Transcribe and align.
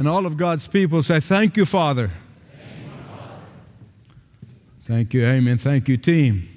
And 0.00 0.08
all 0.08 0.24
of 0.24 0.38
God's 0.38 0.66
people 0.66 1.02
say, 1.02 1.20
Thank 1.20 1.58
you, 1.58 1.66
Father. 1.66 2.10
Thank 4.84 5.12
you, 5.12 5.26
Amen. 5.26 5.58
Thank 5.58 5.90
you, 5.90 5.98
team. 5.98 6.48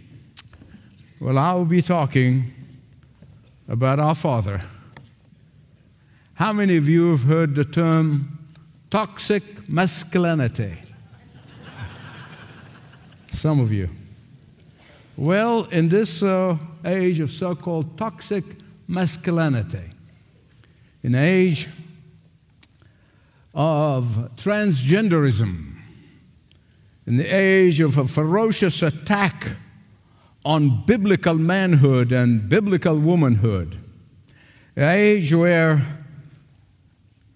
Well, 1.20 1.38
I 1.38 1.54
will 1.54 1.66
be 1.66 1.82
talking 1.82 2.54
about 3.68 4.00
our 4.00 4.16
Father. 4.16 4.62
How 6.35 6.53
many 6.53 6.78
of 6.78 6.88
you 6.88 7.12
have 7.12 7.24
heard 7.24 7.53
the 7.56 7.66
term 7.66 8.48
toxic 8.90 9.67
masculinity? 9.67 10.78
Some 13.28 13.60
of 13.60 13.74
you. 13.74 13.89
Well, 15.17 15.66
in 15.66 15.89
this 15.89 16.23
uh, 16.23 16.57
age 16.85 17.20
of 17.20 17.30
so 17.30 17.55
called 17.55 17.98
toxic 17.98 18.45
masculinity, 18.88 19.89
in 21.03 21.13
age 21.13 21.67
of 23.53 24.31
transgenderism, 24.35 25.75
in 27.05 27.17
the 27.17 27.27
age 27.27 27.81
of 27.81 27.98
a 27.98 28.07
ferocious 28.07 28.81
attack 28.81 29.57
on 30.45 30.84
biblical 30.85 31.35
manhood 31.35 32.12
and 32.12 32.49
biblical 32.49 32.98
womanhood, 32.98 33.77
an 34.76 34.89
age 34.89 35.34
where 35.34 35.81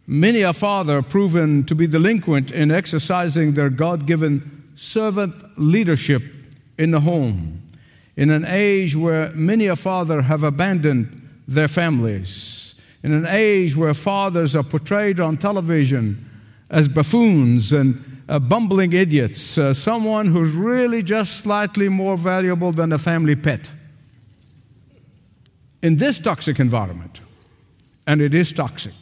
many 0.07 0.41
a 0.41 0.53
father 0.53 1.01
proven 1.01 1.65
to 1.65 1.75
be 1.75 1.85
delinquent 1.85 2.51
in 2.51 2.71
exercising 2.71 3.53
their 3.53 3.69
God 3.69 4.07
given 4.07 4.71
servant 4.75 5.59
leadership 5.59 6.23
in 6.77 6.91
the 6.91 7.01
home, 7.01 7.61
in 8.15 8.29
an 8.29 8.45
age 8.45 8.95
where 8.95 9.31
many 9.33 9.67
a 9.67 9.75
father 9.75 10.23
have 10.23 10.43
abandoned 10.43 11.41
their 11.47 11.67
families, 11.67 12.66
in 13.03 13.13
an 13.13 13.25
age 13.25 13.75
where 13.75 13.93
fathers 13.93 14.55
are 14.55 14.63
portrayed 14.63 15.19
on 15.19 15.37
television 15.37 16.23
as 16.69 16.87
buffoons 16.87 17.71
and 17.71 18.03
uh, 18.27 18.39
bumbling 18.39 18.93
idiots, 18.93 19.57
uh, 19.57 19.73
someone 19.73 20.27
who's 20.27 20.53
really 20.53 21.01
just 21.01 21.37
slightly 21.37 21.87
more 21.87 22.17
valuable 22.17 22.71
than 22.71 22.91
a 22.91 22.97
family 22.97 23.35
pet. 23.35 23.71
In 25.81 25.97
this 25.97 26.19
toxic 26.19 26.59
environment, 26.59 27.21
and 28.05 28.21
it 28.21 28.35
is 28.35 28.51
toxic, 28.51 28.93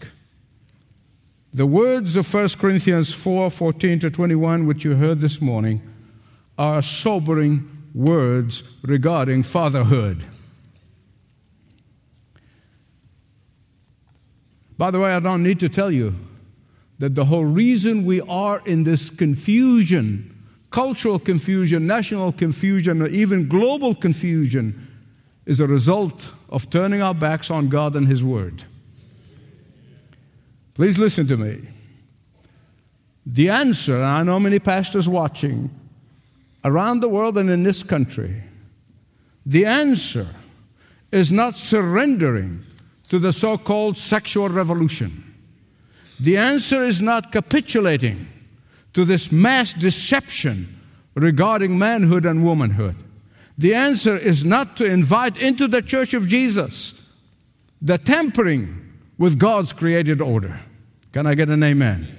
the 1.53 1.65
words 1.65 2.17
of 2.17 2.31
1 2.31 2.49
Corinthians 2.59 3.13
4 3.13 3.49
14 3.49 3.99
to 3.99 4.11
21, 4.11 4.67
which 4.67 4.83
you 4.83 4.95
heard 4.95 5.21
this 5.21 5.41
morning, 5.41 5.81
are 6.57 6.81
sobering 6.81 7.69
words 7.93 8.63
regarding 8.83 9.41
fatherhood. 9.41 10.23
By 14.77 14.91
the 14.91 14.99
way, 14.99 15.13
I 15.13 15.19
don't 15.19 15.43
need 15.43 15.59
to 15.61 15.69
tell 15.69 15.91
you 15.91 16.15
that 16.99 17.15
the 17.15 17.25
whole 17.25 17.45
reason 17.45 18.05
we 18.05 18.21
are 18.21 18.61
in 18.65 18.83
this 18.83 19.09
confusion, 19.09 20.35
cultural 20.69 21.19
confusion, 21.19 21.87
national 21.87 22.31
confusion, 22.33 23.01
or 23.01 23.07
even 23.07 23.47
global 23.47 23.95
confusion, 23.95 24.87
is 25.45 25.59
a 25.59 25.67
result 25.67 26.29
of 26.49 26.69
turning 26.69 27.01
our 27.01 27.13
backs 27.13 27.51
on 27.51 27.69
God 27.69 27.95
and 27.95 28.07
His 28.07 28.23
Word. 28.23 28.63
Please 30.73 30.97
listen 30.97 31.27
to 31.27 31.37
me. 31.37 31.61
The 33.25 33.49
answer, 33.49 33.95
and 33.95 34.05
I 34.05 34.23
know 34.23 34.39
many 34.39 34.59
pastors 34.59 35.07
watching 35.07 35.69
around 36.63 36.99
the 36.99 37.09
world 37.09 37.37
and 37.37 37.49
in 37.49 37.63
this 37.63 37.81
country, 37.81 38.43
the 39.45 39.65
answer 39.65 40.27
is 41.11 41.31
not 41.31 41.55
surrendering 41.55 42.63
to 43.06 43.20
the 43.20 43.34
so 43.34 43.58
called 43.58 43.98
sexual 43.98 44.50
revolution. 44.50 45.23
The 46.20 46.38
answer 46.38 46.84
is 46.84 47.02
not 47.02 47.31
capitulating 47.31 48.28
to 48.94 49.06
this 49.06 49.31
mass 49.31 49.73
deception 49.73 50.67
regarding 51.14 51.77
manhood 51.77 52.26
and 52.26 52.45
womanhood. 52.45 52.95
The 53.58 53.73
answer 53.73 54.17
is 54.17 54.44
not 54.44 54.77
to 54.77 54.86
invite 54.86 55.38
into 55.38 55.67
the 55.67 55.82
church 55.82 56.14
of 56.14 56.27
Jesus 56.27 57.10
the 57.82 57.98
tampering 57.98 58.94
with 59.17 59.38
God's 59.39 59.71
created 59.73 60.21
order. 60.21 60.60
Can 61.14 61.27
I 61.27 61.36
get 61.36 61.49
an 61.49 61.64
amen? 61.64 62.08
amen? 62.08 62.17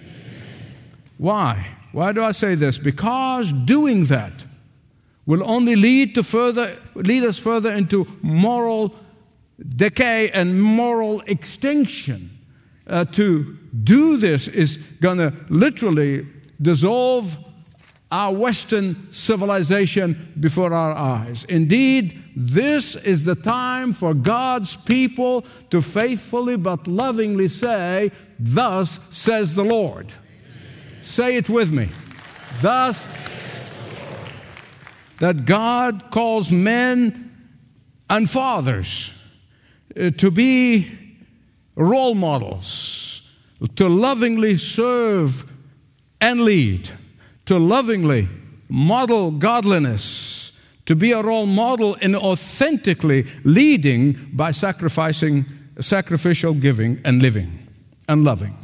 Why? 1.18 1.66
Why 1.92 2.12
do 2.12 2.22
I 2.22 2.32
say 2.32 2.54
this? 2.54 2.78
Because 2.78 3.52
doing 3.52 4.04
that 4.04 4.46
will 5.26 5.48
only 5.48 5.76
lead 5.76 6.14
to 6.14 6.22
further 6.22 6.76
lead 6.94 7.24
us 7.24 7.38
further 7.38 7.72
into 7.72 8.06
moral 8.22 8.94
decay 9.76 10.30
and 10.30 10.62
moral 10.62 11.20
extinction. 11.22 12.30
Uh, 12.86 13.04
to 13.04 13.56
do 13.82 14.16
this 14.16 14.46
is 14.46 14.76
going 15.00 15.18
to 15.18 15.32
literally 15.48 16.26
dissolve 16.62 17.36
our 18.12 18.32
Western 18.32 19.10
civilization 19.12 20.32
before 20.38 20.72
our 20.72 20.92
eyes. 20.92 21.44
Indeed, 21.44 22.22
this 22.36 22.94
is 22.94 23.24
the 23.24 23.34
time 23.34 23.92
for 23.92 24.14
God's 24.14 24.76
people 24.76 25.44
to 25.70 25.82
faithfully 25.82 26.56
but 26.56 26.86
lovingly 26.86 27.48
say, 27.48 28.12
Thus 28.38 29.00
says 29.10 29.54
the 29.54 29.64
Lord. 29.64 30.12
Say 31.00 31.36
it 31.36 31.48
with 31.48 31.72
me. 31.72 31.88
Thus, 32.60 33.06
that 35.18 35.46
God 35.46 36.10
calls 36.10 36.52
men 36.52 37.32
and 38.08 38.28
fathers 38.30 39.15
Uh, 39.98 40.10
to 40.10 40.30
be 40.30 40.90
role 41.74 42.14
models, 42.14 43.30
to 43.76 43.88
lovingly 43.88 44.58
serve 44.58 45.50
and 46.20 46.40
lead, 46.40 46.90
to 47.46 47.58
lovingly 47.58 48.28
model 48.68 49.30
godliness, 49.30 50.60
to 50.84 50.94
be 50.94 51.12
a 51.12 51.22
role 51.22 51.46
model 51.46 51.94
in 51.96 52.14
authentically 52.14 53.26
leading 53.44 54.12
by 54.34 54.50
sacrificing, 54.50 55.46
sacrificial 55.80 56.52
giving 56.52 57.00
and 57.04 57.22
living 57.22 57.66
and 58.06 58.22
loving. 58.22 58.56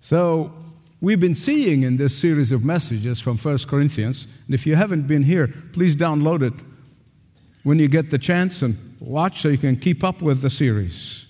So, 0.00 0.52
we've 1.00 1.20
been 1.20 1.34
seeing 1.34 1.84
in 1.84 1.96
this 1.96 2.16
series 2.18 2.52
of 2.52 2.64
messages 2.66 3.18
from 3.18 3.38
1 3.38 3.58
Corinthians, 3.66 4.26
and 4.44 4.54
if 4.54 4.66
you 4.66 4.76
haven't 4.76 5.06
been 5.06 5.22
here, 5.22 5.48
please 5.72 5.96
download 5.96 6.42
it 6.42 6.54
when 7.62 7.78
you 7.78 7.88
get 7.88 8.10
the 8.10 8.18
chance 8.18 8.60
and 8.60 8.89
watch 9.10 9.40
so 9.40 9.48
you 9.48 9.58
can 9.58 9.76
keep 9.76 10.04
up 10.04 10.22
with 10.22 10.40
the 10.40 10.50
series. 10.50 11.26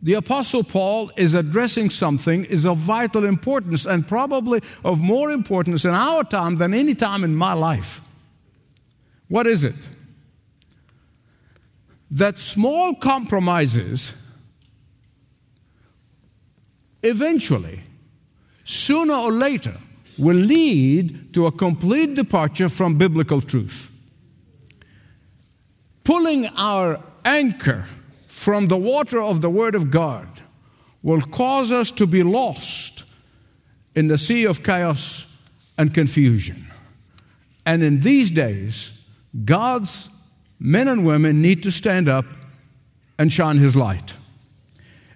The 0.00 0.14
Apostle 0.14 0.62
Paul 0.62 1.10
is 1.16 1.34
addressing 1.34 1.90
something 1.90 2.44
is 2.44 2.64
of 2.64 2.76
vital 2.76 3.24
importance 3.24 3.84
and 3.84 4.06
probably 4.06 4.62
of 4.84 5.00
more 5.00 5.32
importance 5.32 5.84
in 5.84 5.90
our 5.90 6.22
time 6.22 6.56
than 6.56 6.72
any 6.72 6.94
time 6.94 7.24
in 7.24 7.34
my 7.34 7.52
life. 7.52 8.00
What 9.26 9.48
is 9.48 9.64
it? 9.64 9.74
That 12.12 12.38
small 12.38 12.94
compromises 12.94 14.14
eventually, 17.02 17.80
sooner 18.62 19.14
or 19.14 19.32
later, 19.32 19.74
will 20.16 20.36
lead 20.36 21.34
to 21.34 21.46
a 21.46 21.52
complete 21.52 22.14
departure 22.14 22.68
from 22.68 22.96
biblical 22.96 23.40
truth. 23.40 23.97
Pulling 26.08 26.46
our 26.56 27.02
anchor 27.22 27.84
from 28.28 28.68
the 28.68 28.78
water 28.78 29.20
of 29.20 29.42
the 29.42 29.50
Word 29.50 29.74
of 29.74 29.90
God 29.90 30.26
will 31.02 31.20
cause 31.20 31.70
us 31.70 31.90
to 31.90 32.06
be 32.06 32.22
lost 32.22 33.04
in 33.94 34.08
the 34.08 34.16
sea 34.16 34.46
of 34.46 34.62
chaos 34.62 35.30
and 35.76 35.92
confusion. 35.92 36.66
And 37.66 37.82
in 37.82 38.00
these 38.00 38.30
days, 38.30 39.04
God's 39.44 40.08
men 40.58 40.88
and 40.88 41.04
women 41.04 41.42
need 41.42 41.62
to 41.64 41.70
stand 41.70 42.08
up 42.08 42.24
and 43.18 43.30
shine 43.30 43.58
His 43.58 43.76
light. 43.76 44.14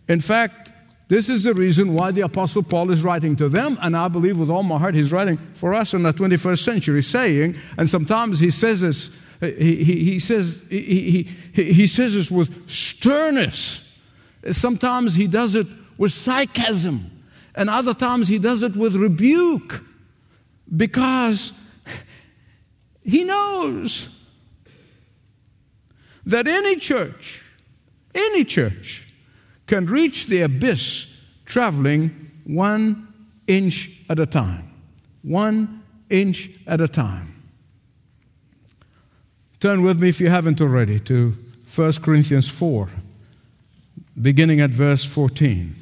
In 0.09 0.21
fact, 0.21 0.73
this 1.09 1.31
is 1.31 1.45
the 1.45 1.55
reason 1.55 1.95
why 1.95 2.11
the 2.11 2.21
Apostle 2.21 2.65
Paul 2.65 2.91
is 2.91 3.03
writing 3.03 3.35
to 3.37 3.49
them, 3.49 3.79
and 3.81 3.97
I 3.97 4.09
believe 4.09 4.39
with 4.39 4.51
all 4.51 4.63
my 4.63 4.77
heart 4.77 4.95
he's 4.95 5.11
writing 5.11 5.39
for 5.55 5.73
us 5.73 5.95
in 5.95 6.03
the 6.03 6.13
21st 6.13 6.63
century, 6.63 7.03
saying, 7.03 7.57
and 7.79 7.89
sometimes 7.89 8.41
he 8.41 8.51
says 8.51 8.83
this, 8.83 9.19
he, 9.43 10.19
says, 10.21 10.67
he, 10.71 11.29
he, 11.53 11.73
he 11.73 11.87
says 11.87 12.15
this 12.15 12.31
with 12.31 12.71
sternness. 12.71 13.99
Sometimes 14.51 15.17
he 15.17 15.27
does 15.27 15.57
it 15.57 15.67
with 15.99 16.13
sarcasm, 16.13 17.11
and 17.55 17.69
other 17.69 17.95
times 17.95 18.29
he 18.29 18.39
does 18.39 18.63
it 18.63 18.77
with 18.77 18.95
rebuke, 18.95 19.85
because 20.75 21.53
he 23.05 23.25
knows 23.25 24.19
that 26.25 26.47
any 26.47 26.77
church, 26.77 27.43
any 28.15 28.45
church, 28.45 29.13
can 29.67 29.87
reach 29.87 30.27
the 30.27 30.43
abyss 30.43 31.19
traveling 31.45 32.31
one 32.45 33.09
inch 33.47 33.91
at 34.09 34.19
a 34.19 34.27
time. 34.27 34.73
One 35.23 35.83
inch 36.11 36.51
at 36.67 36.81
a 36.81 36.89
time. 36.89 37.32
Turn 39.63 39.83
with 39.83 40.01
me, 40.01 40.09
if 40.09 40.21
you 40.21 40.29
haven't 40.29 40.61
already, 40.61 40.99
to 40.99 41.37
1 41.73 41.93
Corinthians 42.03 42.49
4. 42.49 42.89
beginning 44.21 44.61
at 44.61 44.71
verse 44.71 45.05
14 45.05 45.77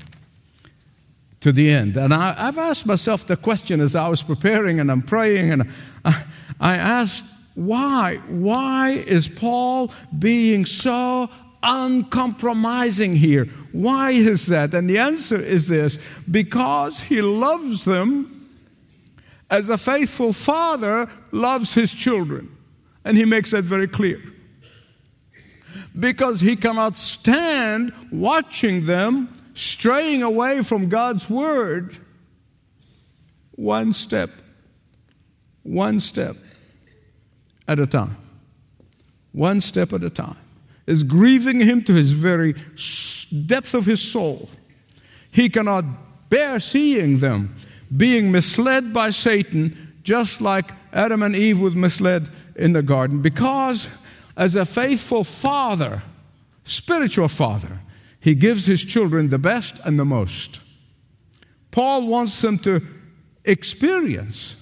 to 1.40 1.50
the 1.50 1.70
end. 1.70 1.96
And 1.96 2.12
I, 2.12 2.34
have 2.34 2.58
asked 2.58 2.84
myself 2.84 3.26
the 3.26 3.38
question 3.38 3.80
as 3.80 3.96
I 3.96 4.06
was 4.08 4.22
preparing 4.22 4.80
and 4.80 4.90
I'm 4.90 5.00
praying, 5.00 5.50
and 5.50 5.72
I, 6.04 6.24
I 6.60 6.76
asked, 6.76 7.24
why? 7.54 8.16
Why 8.28 8.90
is 8.90 9.28
Paul 9.28 9.90
being 10.18 10.66
so 10.66 11.30
uncompromising 11.62 13.16
here? 13.16 13.46
Why 13.72 14.10
is 14.10 14.44
that? 14.48 14.74
And 14.74 14.90
the 14.90 14.98
answer 14.98 15.40
is 15.40 15.68
this 15.68 15.98
because 16.30 17.04
he 17.04 17.22
loves 17.22 17.86
them 17.86 18.46
as 19.48 19.70
a 19.70 19.78
faithful 19.78 20.34
father 20.34 21.08
loves 21.32 21.72
his 21.72 21.94
children. 21.94 22.58
And 23.04 23.16
he 23.16 23.24
makes 23.24 23.50
that 23.52 23.64
very 23.64 23.88
clear. 23.88 24.20
Because 25.98 26.40
he 26.40 26.56
cannot 26.56 26.98
stand 26.98 27.92
watching 28.12 28.86
them 28.86 29.28
straying 29.54 30.22
away 30.22 30.62
from 30.62 30.88
God's 30.88 31.28
word 31.28 31.98
one 33.52 33.92
step, 33.92 34.30
one 35.62 36.00
step 36.00 36.36
at 37.68 37.78
a 37.78 37.86
time. 37.86 38.16
One 39.32 39.60
step 39.60 39.92
at 39.92 40.02
a 40.02 40.10
time. 40.10 40.36
Is 40.86 41.04
grieving 41.04 41.60
him 41.60 41.84
to 41.84 41.92
his 41.92 42.12
very 42.12 42.54
depth 43.46 43.74
of 43.74 43.84
his 43.84 44.00
soul. 44.00 44.48
He 45.30 45.48
cannot 45.48 45.84
bear 46.30 46.58
seeing 46.58 47.18
them 47.18 47.54
being 47.94 48.32
misled 48.32 48.92
by 48.92 49.10
Satan, 49.10 49.94
just 50.02 50.40
like 50.40 50.72
Adam 50.92 51.22
and 51.22 51.36
Eve 51.36 51.60
were 51.60 51.70
misled 51.70 52.28
in 52.56 52.72
the 52.72 52.82
garden, 52.82 53.22
because 53.22 53.88
as 54.36 54.56
a 54.56 54.64
faithful 54.64 55.24
father, 55.24 56.02
spiritual 56.64 57.28
father, 57.28 57.80
he 58.20 58.34
gives 58.34 58.66
his 58.66 58.84
children 58.84 59.30
the 59.30 59.38
best 59.38 59.78
and 59.84 59.98
the 59.98 60.04
most. 60.04 60.60
Paul 61.70 62.06
wants 62.06 62.40
them 62.40 62.58
to 62.60 62.82
experience 63.44 64.56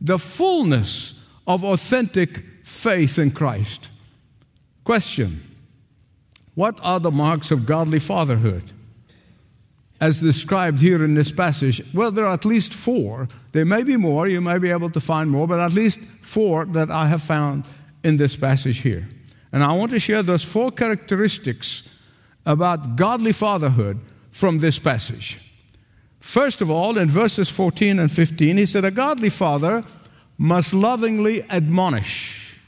the 0.00 0.18
fullness 0.18 1.26
of 1.46 1.64
authentic 1.64 2.44
faith 2.64 3.18
in 3.18 3.30
Christ. 3.30 3.90
Question 4.84 5.42
What 6.54 6.78
are 6.82 7.00
the 7.00 7.10
marks 7.10 7.50
of 7.50 7.66
godly 7.66 7.98
fatherhood? 7.98 8.72
As 10.00 10.20
described 10.20 10.80
here 10.80 11.02
in 11.04 11.14
this 11.14 11.32
passage, 11.32 11.82
well, 11.94 12.10
there 12.10 12.26
are 12.26 12.34
at 12.34 12.44
least 12.44 12.74
four. 12.74 13.28
There 13.52 13.64
may 13.64 13.82
be 13.82 13.96
more, 13.96 14.28
you 14.28 14.40
may 14.40 14.58
be 14.58 14.70
able 14.70 14.90
to 14.90 15.00
find 15.00 15.30
more, 15.30 15.46
but 15.46 15.58
at 15.58 15.72
least 15.72 16.00
four 16.00 16.66
that 16.66 16.90
I 16.90 17.08
have 17.08 17.22
found 17.22 17.64
in 18.04 18.18
this 18.18 18.36
passage 18.36 18.78
here. 18.78 19.08
And 19.52 19.64
I 19.64 19.72
want 19.72 19.90
to 19.92 19.98
share 19.98 20.22
those 20.22 20.44
four 20.44 20.70
characteristics 20.70 21.94
about 22.44 22.96
godly 22.96 23.32
fatherhood 23.32 24.00
from 24.30 24.58
this 24.58 24.78
passage. 24.78 25.40
First 26.20 26.60
of 26.60 26.70
all, 26.70 26.98
in 26.98 27.08
verses 27.08 27.48
14 27.48 27.98
and 27.98 28.10
15, 28.10 28.56
he 28.58 28.66
said, 28.66 28.84
A 28.84 28.90
godly 28.90 29.30
father 29.30 29.82
must 30.36 30.74
lovingly 30.74 31.42
admonish. 31.50 32.58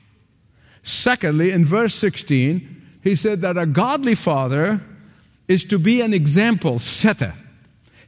Secondly, 0.82 1.50
in 1.50 1.64
verse 1.64 1.94
16, 1.94 3.00
he 3.02 3.14
said 3.14 3.40
that 3.42 3.58
a 3.58 3.66
godly 3.66 4.14
father 4.14 4.80
is 5.48 5.64
to 5.64 5.78
be 5.78 6.02
an 6.02 6.12
example 6.12 6.78
setter. 6.78 7.34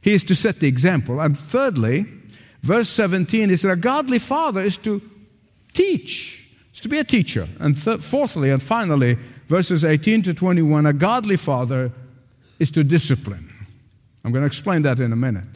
He 0.01 0.13
is 0.13 0.23
to 0.25 0.35
set 0.35 0.59
the 0.59 0.67
example. 0.67 1.19
And 1.19 1.37
thirdly, 1.37 2.05
verse 2.61 2.89
17, 2.89 3.49
is 3.49 3.61
said, 3.61 3.71
A 3.71 3.75
godly 3.75 4.19
father 4.19 4.61
is 4.61 4.77
to 4.77 5.01
teach, 5.73 6.47
is 6.73 6.79
to 6.81 6.89
be 6.89 6.99
a 6.99 7.03
teacher. 7.03 7.47
And 7.59 7.75
th- 7.75 7.99
fourthly 7.99 8.51
and 8.51 8.61
finally, 8.61 9.17
verses 9.47 9.83
18 9.83 10.23
to 10.23 10.33
21, 10.33 10.85
a 10.85 10.93
godly 10.93 11.37
father 11.37 11.91
is 12.59 12.71
to 12.71 12.83
discipline. 12.83 13.49
I'm 14.23 14.31
going 14.31 14.43
to 14.43 14.47
explain 14.47 14.83
that 14.83 14.99
in 14.99 15.11
a 15.11 15.15
minute. 15.15 15.47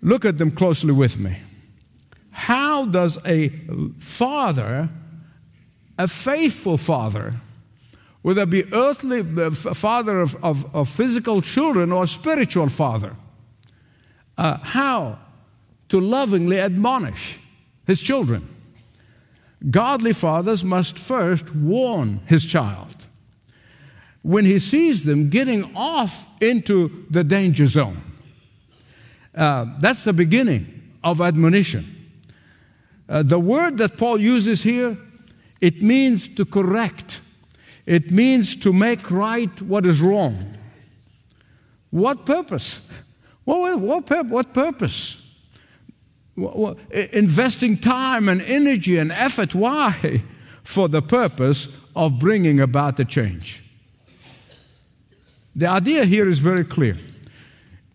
Look 0.00 0.24
at 0.24 0.38
them 0.38 0.50
closely 0.50 0.92
with 0.92 1.18
me. 1.18 1.38
How 2.30 2.86
does 2.86 3.24
a 3.26 3.50
father, 3.98 4.88
a 5.98 6.08
faithful 6.08 6.76
father, 6.76 7.34
whether 8.22 8.46
be 8.46 8.72
earthly 8.72 9.22
father 9.50 10.20
of, 10.20 10.36
of, 10.44 10.74
of, 10.74 10.88
physical 10.88 11.42
children 11.42 11.90
or 11.92 12.06
spiritual 12.06 12.68
father, 12.68 13.16
uh, 14.38 14.58
how 14.58 15.18
to 15.88 16.00
lovingly 16.00 16.60
admonish 16.60 17.40
his 17.86 18.00
children? 18.00 18.48
Godly 19.70 20.12
fathers 20.12 20.64
must 20.64 20.98
first 20.98 21.54
warn 21.54 22.20
his 22.26 22.46
child 22.46 22.96
when 24.22 24.44
he 24.44 24.58
sees 24.58 25.04
them 25.04 25.28
getting 25.28 25.76
off 25.76 26.28
into 26.40 27.06
the 27.10 27.24
danger 27.24 27.66
zone. 27.66 28.02
Uh, 29.34 29.66
that's 29.80 30.04
the 30.04 30.12
beginning 30.12 30.94
of 31.02 31.20
admonition. 31.20 31.84
Uh, 33.08 33.22
the 33.22 33.38
word 33.38 33.78
that 33.78 33.98
Paul 33.98 34.20
uses 34.20 34.62
here, 34.62 34.96
it 35.60 35.82
means 35.82 36.28
to 36.36 36.44
correct. 36.44 37.20
It 37.86 38.10
means 38.10 38.54
to 38.56 38.72
make 38.72 39.10
right 39.10 39.62
what 39.62 39.86
is 39.86 40.00
wrong. 40.00 40.56
What 41.90 42.24
purpose? 42.24 42.90
What, 43.44 43.80
what, 43.80 44.26
what 44.26 44.54
purpose? 44.54 45.18
investing 47.12 47.76
time 47.76 48.28
and 48.28 48.40
energy 48.42 48.96
and 48.96 49.12
effort. 49.12 49.54
Why? 49.54 50.22
For 50.62 50.88
the 50.88 51.02
purpose 51.02 51.76
of 51.96 52.18
bringing 52.18 52.60
about 52.60 52.96
the 52.96 53.04
change. 53.04 53.68
The 55.56 55.66
idea 55.66 56.04
here 56.04 56.28
is 56.28 56.38
very 56.38 56.64
clear. 56.64 56.96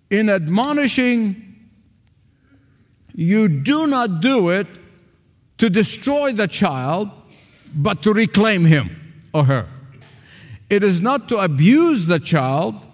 In 0.10 0.30
admonishing, 0.30 1.70
you 3.16 3.48
do 3.48 3.88
not 3.88 4.20
do 4.20 4.50
it 4.50 4.68
to 5.60 5.70
destroy 5.70 6.34
the 6.34 6.48
child, 6.48 7.10
but 7.74 8.04
to 8.04 8.14
reclaim 8.14 8.66
him 8.66 9.16
or 9.34 9.46
her. 9.46 9.66
It 10.70 10.84
is 10.84 11.02
not 11.02 11.30
to 11.30 11.38
abuse 11.38 12.08
the 12.08 12.20
child, 12.20 12.86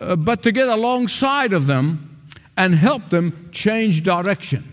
uh, 0.00 0.16
but 0.16 0.42
to 0.42 0.52
get 0.52 0.68
alongside 0.68 1.52
of 1.52 1.66
them 1.66 2.28
and 2.56 2.74
help 2.74 3.10
them 3.10 3.48
change 3.52 4.02
direction. 4.02 4.64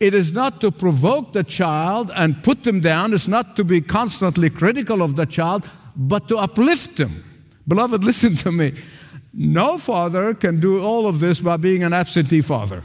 It 0.00 0.14
is 0.14 0.32
not 0.32 0.60
to 0.62 0.72
provoke 0.72 1.32
the 1.32 1.44
child 1.44 2.10
and 2.14 2.42
put 2.42 2.64
them 2.64 2.80
down, 2.80 3.14
it's 3.14 3.28
not 3.28 3.56
to 3.56 3.64
be 3.64 3.80
constantly 3.80 4.50
critical 4.50 5.02
of 5.02 5.16
the 5.16 5.26
child, 5.26 5.68
but 5.94 6.28
to 6.28 6.38
uplift 6.38 6.96
them. 6.96 7.24
Beloved, 7.68 8.02
listen 8.10 8.34
to 8.36 8.50
me. 8.50 8.74
No 9.34 9.78
father 9.78 10.34
can 10.34 10.60
do 10.60 10.82
all 10.82 11.06
of 11.06 11.20
this 11.20 11.40
by 11.40 11.56
being 11.56 11.82
an 11.82 11.92
absentee 11.92 12.40
father. 12.40 12.82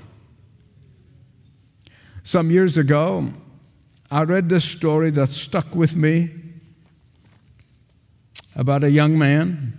Some 2.23 2.51
years 2.51 2.77
ago, 2.77 3.33
I 4.11 4.23
read 4.23 4.49
this 4.49 4.65
story 4.65 5.11
that 5.11 5.33
stuck 5.33 5.73
with 5.73 5.95
me 5.95 6.29
about 8.57 8.83
a 8.83 8.89
young 8.89 9.17
man 9.17 9.77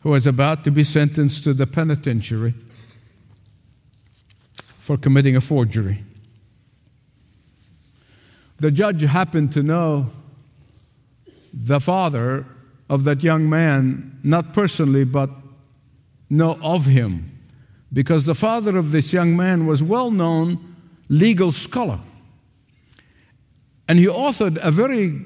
who 0.00 0.10
was 0.10 0.26
about 0.26 0.62
to 0.64 0.70
be 0.70 0.84
sentenced 0.84 1.42
to 1.44 1.52
the 1.52 1.66
penitentiary 1.66 2.54
for 4.62 4.96
committing 4.96 5.34
a 5.34 5.40
forgery. 5.40 6.04
The 8.60 8.70
judge 8.70 9.02
happened 9.02 9.52
to 9.54 9.62
know 9.64 10.10
the 11.52 11.80
father 11.80 12.46
of 12.88 13.02
that 13.04 13.24
young 13.24 13.50
man, 13.50 14.20
not 14.22 14.52
personally, 14.52 15.04
but 15.04 15.30
know 16.30 16.58
of 16.62 16.86
him, 16.86 17.26
because 17.92 18.26
the 18.26 18.34
father 18.34 18.78
of 18.78 18.92
this 18.92 19.12
young 19.12 19.36
man 19.36 19.66
was 19.66 19.82
well 19.82 20.12
known 20.12 20.76
legal 21.08 21.50
scholar. 21.50 21.98
And 23.88 23.98
he 23.98 24.06
authored 24.06 24.56
a 24.62 24.70
very 24.70 25.24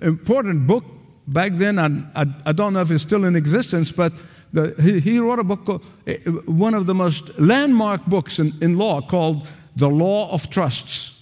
important 0.00 0.68
book 0.68 0.84
back 1.26 1.52
then. 1.52 1.78
I, 1.78 2.22
I, 2.22 2.26
I 2.46 2.52
don't 2.52 2.72
know 2.72 2.80
if 2.80 2.90
it's 2.90 3.02
still 3.02 3.24
in 3.24 3.36
existence, 3.36 3.92
but 3.92 4.12
the, 4.52 4.74
he, 4.80 5.00
he, 5.00 5.18
wrote 5.18 5.38
a 5.38 5.44
book, 5.44 5.82
eh, 6.06 6.18
one 6.46 6.74
of 6.74 6.86
the 6.86 6.94
most 6.94 7.38
landmark 7.38 8.06
books 8.06 8.38
in, 8.38 8.52
in 8.60 8.78
law 8.78 9.00
called 9.00 9.48
The 9.74 9.88
Law 9.88 10.30
of 10.30 10.50
Trusts. 10.50 11.12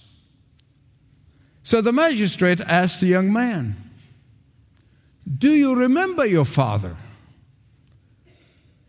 So 1.63 1.81
the 1.81 1.91
magistrate 1.91 2.61
asked 2.61 3.01
the 3.01 3.07
young 3.07 3.33
man, 3.33 3.75
Do 5.37 5.49
you 5.49 5.75
remember 5.75 6.25
your 6.25 6.45
father? 6.45 6.95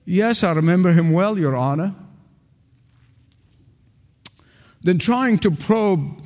Yes, 0.05 0.45
I 0.45 0.53
remember 0.53 0.93
him 0.93 1.11
well, 1.11 1.39
Your 1.39 1.57
Honor. 1.57 1.95
Then, 4.83 4.99
trying 4.99 5.39
to 5.41 5.51
probe 5.51 6.23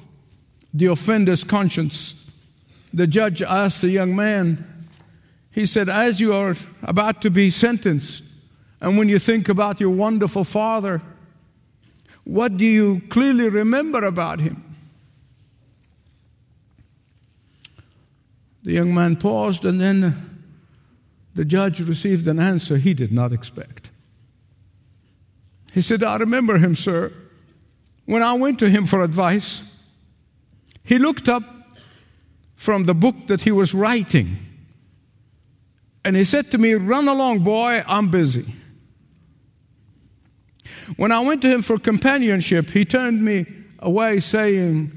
the 0.74 0.86
offender's 0.86 1.44
conscience, 1.44 2.30
the 2.92 3.06
judge 3.06 3.40
asked 3.40 3.80
the 3.80 3.88
young 3.88 4.14
man, 4.14 4.69
he 5.50 5.66
said, 5.66 5.88
As 5.88 6.20
you 6.20 6.32
are 6.32 6.54
about 6.82 7.22
to 7.22 7.30
be 7.30 7.50
sentenced, 7.50 8.24
and 8.80 8.96
when 8.96 9.08
you 9.08 9.18
think 9.18 9.48
about 9.48 9.80
your 9.80 9.90
wonderful 9.90 10.44
father, 10.44 11.02
what 12.24 12.56
do 12.56 12.64
you 12.64 13.02
clearly 13.10 13.48
remember 13.48 14.04
about 14.04 14.40
him? 14.40 14.62
The 18.62 18.72
young 18.72 18.94
man 18.94 19.16
paused 19.16 19.64
and 19.64 19.80
then 19.80 20.44
the 21.34 21.44
judge 21.44 21.80
received 21.80 22.28
an 22.28 22.38
answer 22.38 22.76
he 22.76 22.94
did 22.94 23.12
not 23.12 23.32
expect. 23.32 23.90
He 25.72 25.80
said, 25.80 26.02
I 26.02 26.16
remember 26.16 26.58
him, 26.58 26.74
sir. 26.74 27.12
When 28.06 28.22
I 28.22 28.32
went 28.34 28.58
to 28.60 28.68
him 28.68 28.86
for 28.86 29.02
advice, 29.02 29.62
he 30.84 30.98
looked 30.98 31.28
up 31.28 31.42
from 32.56 32.84
the 32.84 32.94
book 32.94 33.14
that 33.28 33.42
he 33.42 33.52
was 33.52 33.72
writing 33.72 34.49
and 36.04 36.16
he 36.16 36.24
said 36.24 36.50
to 36.50 36.58
me, 36.58 36.74
Run 36.74 37.08
along, 37.08 37.40
boy, 37.40 37.84
I'm 37.86 38.10
busy. 38.10 38.54
When 40.96 41.12
I 41.12 41.20
went 41.20 41.42
to 41.42 41.48
him 41.48 41.62
for 41.62 41.78
companionship, 41.78 42.70
he 42.70 42.84
turned 42.84 43.22
me 43.22 43.46
away, 43.78 44.20
saying, 44.20 44.90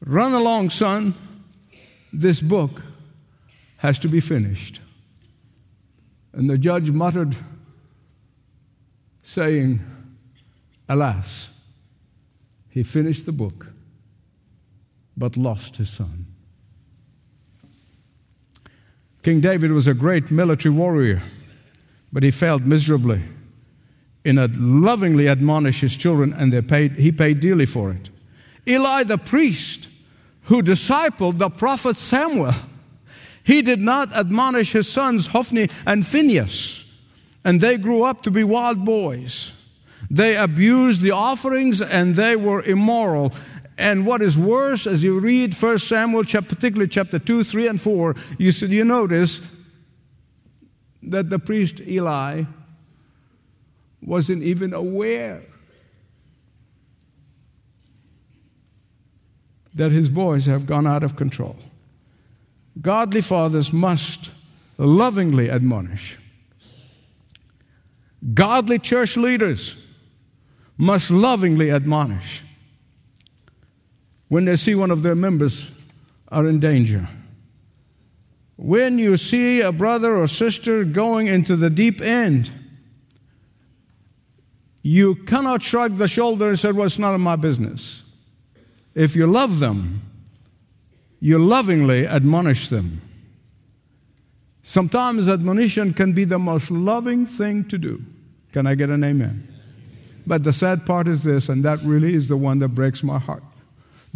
Run 0.00 0.32
along, 0.32 0.70
son, 0.70 1.14
this 2.12 2.40
book 2.40 2.82
has 3.78 3.98
to 4.00 4.08
be 4.08 4.20
finished. 4.20 4.80
And 6.32 6.48
the 6.48 6.58
judge 6.58 6.90
muttered, 6.90 7.34
saying, 9.22 9.80
Alas, 10.88 11.60
he 12.70 12.82
finished 12.82 13.26
the 13.26 13.32
book, 13.32 13.72
but 15.16 15.36
lost 15.36 15.76
his 15.76 15.90
son. 15.90 16.26
King 19.26 19.40
David 19.40 19.72
was 19.72 19.88
a 19.88 19.92
great 19.92 20.30
military 20.30 20.72
warrior, 20.72 21.20
but 22.12 22.22
he 22.22 22.30
failed 22.30 22.64
miserably 22.64 23.22
in 24.24 24.38
a 24.38 24.46
lovingly 24.46 25.26
admonish 25.26 25.80
his 25.80 25.96
children, 25.96 26.32
and 26.32 26.52
they 26.52 26.62
paid, 26.62 26.92
he 26.92 27.10
paid 27.10 27.40
dearly 27.40 27.66
for 27.66 27.90
it. 27.90 28.08
Eli 28.68 29.02
the 29.02 29.18
priest, 29.18 29.88
who 30.42 30.62
discipled 30.62 31.38
the 31.38 31.50
prophet 31.50 31.96
Samuel, 31.96 32.54
he 33.42 33.62
did 33.62 33.80
not 33.80 34.12
admonish 34.12 34.70
his 34.70 34.88
sons 34.88 35.26
Hophni 35.26 35.70
and 35.84 36.06
Phinehas, 36.06 36.88
and 37.42 37.60
they 37.60 37.78
grew 37.78 38.04
up 38.04 38.22
to 38.22 38.30
be 38.30 38.44
wild 38.44 38.84
boys. 38.84 39.60
They 40.08 40.36
abused 40.36 41.00
the 41.00 41.10
offerings 41.10 41.82
and 41.82 42.14
they 42.14 42.36
were 42.36 42.62
immoral. 42.62 43.32
And 43.78 44.06
what 44.06 44.22
is 44.22 44.38
worse, 44.38 44.86
as 44.86 45.04
you 45.04 45.20
read 45.20 45.54
1 45.54 45.78
Samuel, 45.78 46.24
particularly 46.24 46.88
chapter 46.88 47.18
2, 47.18 47.44
3, 47.44 47.68
and 47.68 47.80
4, 47.80 48.16
you, 48.38 48.50
you 48.50 48.84
notice 48.84 49.54
that 51.02 51.28
the 51.28 51.38
priest 51.38 51.80
Eli 51.86 52.44
wasn't 54.00 54.42
even 54.42 54.72
aware 54.72 55.42
that 59.74 59.92
his 59.92 60.08
boys 60.08 60.46
have 60.46 60.66
gone 60.66 60.86
out 60.86 61.04
of 61.04 61.16
control. 61.16 61.56
Godly 62.80 63.20
fathers 63.20 63.72
must 63.72 64.30
lovingly 64.78 65.50
admonish. 65.50 66.18
Godly 68.32 68.78
church 68.78 69.18
leaders 69.18 69.86
must 70.78 71.10
lovingly 71.10 71.70
admonish 71.70 72.42
when 74.28 74.44
they 74.44 74.56
see 74.56 74.74
one 74.74 74.90
of 74.90 75.02
their 75.02 75.14
members 75.14 75.70
are 76.28 76.46
in 76.46 76.58
danger. 76.58 77.08
When 78.56 78.98
you 78.98 79.16
see 79.16 79.60
a 79.60 79.70
brother 79.70 80.16
or 80.16 80.26
sister 80.26 80.84
going 80.84 81.26
into 81.26 81.56
the 81.56 81.70
deep 81.70 82.00
end, 82.00 82.50
you 84.82 85.14
cannot 85.14 85.62
shrug 85.62 85.96
the 85.96 86.08
shoulder 86.08 86.48
and 86.48 86.58
say, 86.58 86.72
Well, 86.72 86.86
it's 86.86 86.98
none 86.98 87.14
of 87.14 87.20
my 87.20 87.36
business. 87.36 88.10
If 88.94 89.14
you 89.14 89.26
love 89.26 89.58
them, 89.58 90.02
you 91.20 91.38
lovingly 91.38 92.06
admonish 92.06 92.68
them. 92.68 93.02
Sometimes 94.62 95.28
admonition 95.28 95.92
can 95.92 96.12
be 96.12 96.24
the 96.24 96.38
most 96.38 96.70
loving 96.70 97.26
thing 97.26 97.64
to 97.68 97.78
do. 97.78 98.02
Can 98.52 98.66
I 98.66 98.74
get 98.74 98.90
an 98.90 99.04
amen? 99.04 99.46
But 100.26 100.44
the 100.44 100.52
sad 100.52 100.86
part 100.86 101.08
is 101.08 101.24
this, 101.24 101.48
and 101.48 101.64
that 101.64 101.80
really 101.82 102.14
is 102.14 102.28
the 102.28 102.36
one 102.36 102.58
that 102.60 102.68
breaks 102.68 103.02
my 103.02 103.18
heart 103.18 103.42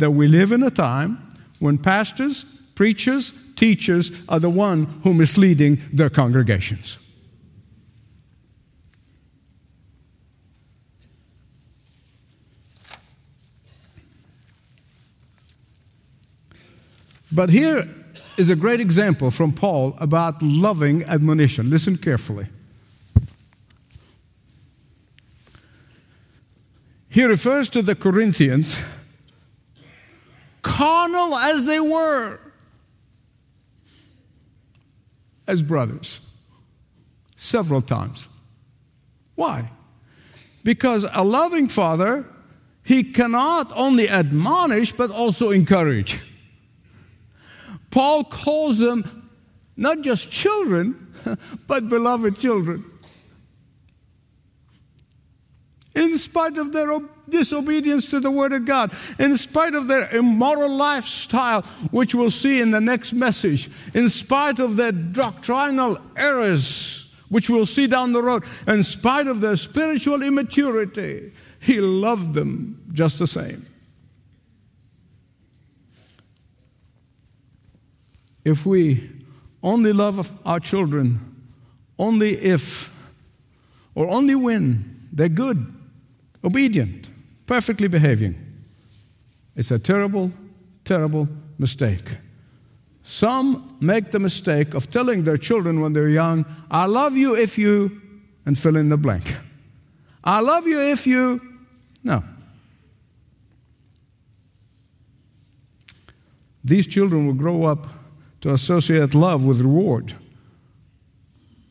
that 0.00 0.10
we 0.10 0.26
live 0.26 0.52
in 0.52 0.62
a 0.62 0.70
time 0.70 1.18
when 1.60 1.78
pastors, 1.78 2.44
preachers, 2.74 3.32
teachers 3.54 4.10
are 4.28 4.40
the 4.40 4.50
one 4.50 4.86
who 5.04 5.14
misleading 5.14 5.80
their 5.92 6.10
congregations. 6.10 6.98
But 17.32 17.50
here 17.50 17.88
is 18.36 18.50
a 18.50 18.56
great 18.56 18.80
example 18.80 19.30
from 19.30 19.52
Paul 19.52 19.96
about 20.00 20.42
loving 20.42 21.04
admonition. 21.04 21.70
Listen 21.70 21.96
carefully. 21.96 22.46
He 27.08 27.24
refers 27.24 27.68
to 27.70 27.82
the 27.82 27.94
Corinthians, 27.94 28.80
carnal 30.62 31.36
as 31.36 31.66
they 31.66 31.80
were, 31.80 32.38
as 35.46 35.62
brothers, 35.62 36.34
several 37.36 37.82
times. 37.82 38.28
Why? 39.34 39.70
Because 40.62 41.06
a 41.12 41.24
loving 41.24 41.68
father, 41.68 42.24
he 42.84 43.02
cannot 43.02 43.72
only 43.74 44.08
admonish, 44.08 44.92
but 44.92 45.10
also 45.10 45.50
encourage. 45.50 46.20
Paul 47.90 48.24
calls 48.24 48.78
them 48.78 49.28
not 49.76 50.02
just 50.02 50.30
children, 50.30 51.14
but 51.66 51.88
beloved 51.88 52.38
children. 52.38 52.84
In 56.00 56.16
spite 56.16 56.58
of 56.58 56.72
their 56.72 56.98
disobedience 57.28 58.10
to 58.10 58.20
the 58.20 58.30
Word 58.30 58.52
of 58.52 58.64
God, 58.64 58.90
in 59.18 59.36
spite 59.36 59.74
of 59.74 59.86
their 59.86 60.08
immoral 60.10 60.70
lifestyle, 60.70 61.62
which 61.90 62.14
we'll 62.14 62.30
see 62.30 62.60
in 62.60 62.70
the 62.70 62.80
next 62.80 63.12
message, 63.12 63.68
in 63.94 64.08
spite 64.08 64.58
of 64.58 64.76
their 64.76 64.92
doctrinal 64.92 65.98
errors, 66.16 67.14
which 67.28 67.50
we'll 67.50 67.66
see 67.66 67.86
down 67.86 68.12
the 68.12 68.22
road, 68.22 68.44
in 68.66 68.82
spite 68.82 69.26
of 69.26 69.40
their 69.40 69.56
spiritual 69.56 70.22
immaturity, 70.22 71.32
He 71.60 71.80
loved 71.80 72.34
them 72.34 72.82
just 72.92 73.18
the 73.18 73.26
same. 73.26 73.66
if 78.44 78.64
we 78.66 79.10
only 79.62 79.92
love 79.92 80.32
our 80.46 80.60
children 80.60 81.18
only 81.98 82.30
if 82.30 82.96
or 83.94 84.08
only 84.08 84.34
when 84.34 85.08
they're 85.12 85.28
good, 85.28 85.66
obedient, 86.44 87.08
perfectly 87.46 87.88
behaving, 87.88 88.34
it's 89.56 89.70
a 89.70 89.78
terrible, 89.78 90.32
terrible 90.84 91.28
mistake. 91.58 92.16
Some 93.02 93.76
make 93.80 94.10
the 94.10 94.20
mistake 94.20 94.74
of 94.74 94.90
telling 94.90 95.24
their 95.24 95.36
children 95.36 95.80
when 95.80 95.92
they're 95.92 96.08
young, 96.08 96.44
I 96.70 96.86
love 96.86 97.16
you 97.16 97.34
if 97.34 97.58
you, 97.58 98.00
and 98.46 98.58
fill 98.58 98.76
in 98.76 98.88
the 98.88 98.96
blank. 98.96 99.36
I 100.22 100.40
love 100.40 100.66
you 100.66 100.80
if 100.80 101.06
you, 101.06 101.40
no. 102.02 102.22
These 106.62 106.86
children 106.86 107.26
will 107.26 107.34
grow 107.34 107.64
up 107.64 107.86
to 108.42 108.52
associate 108.52 109.14
love 109.14 109.44
with 109.44 109.60
reward. 109.60 110.14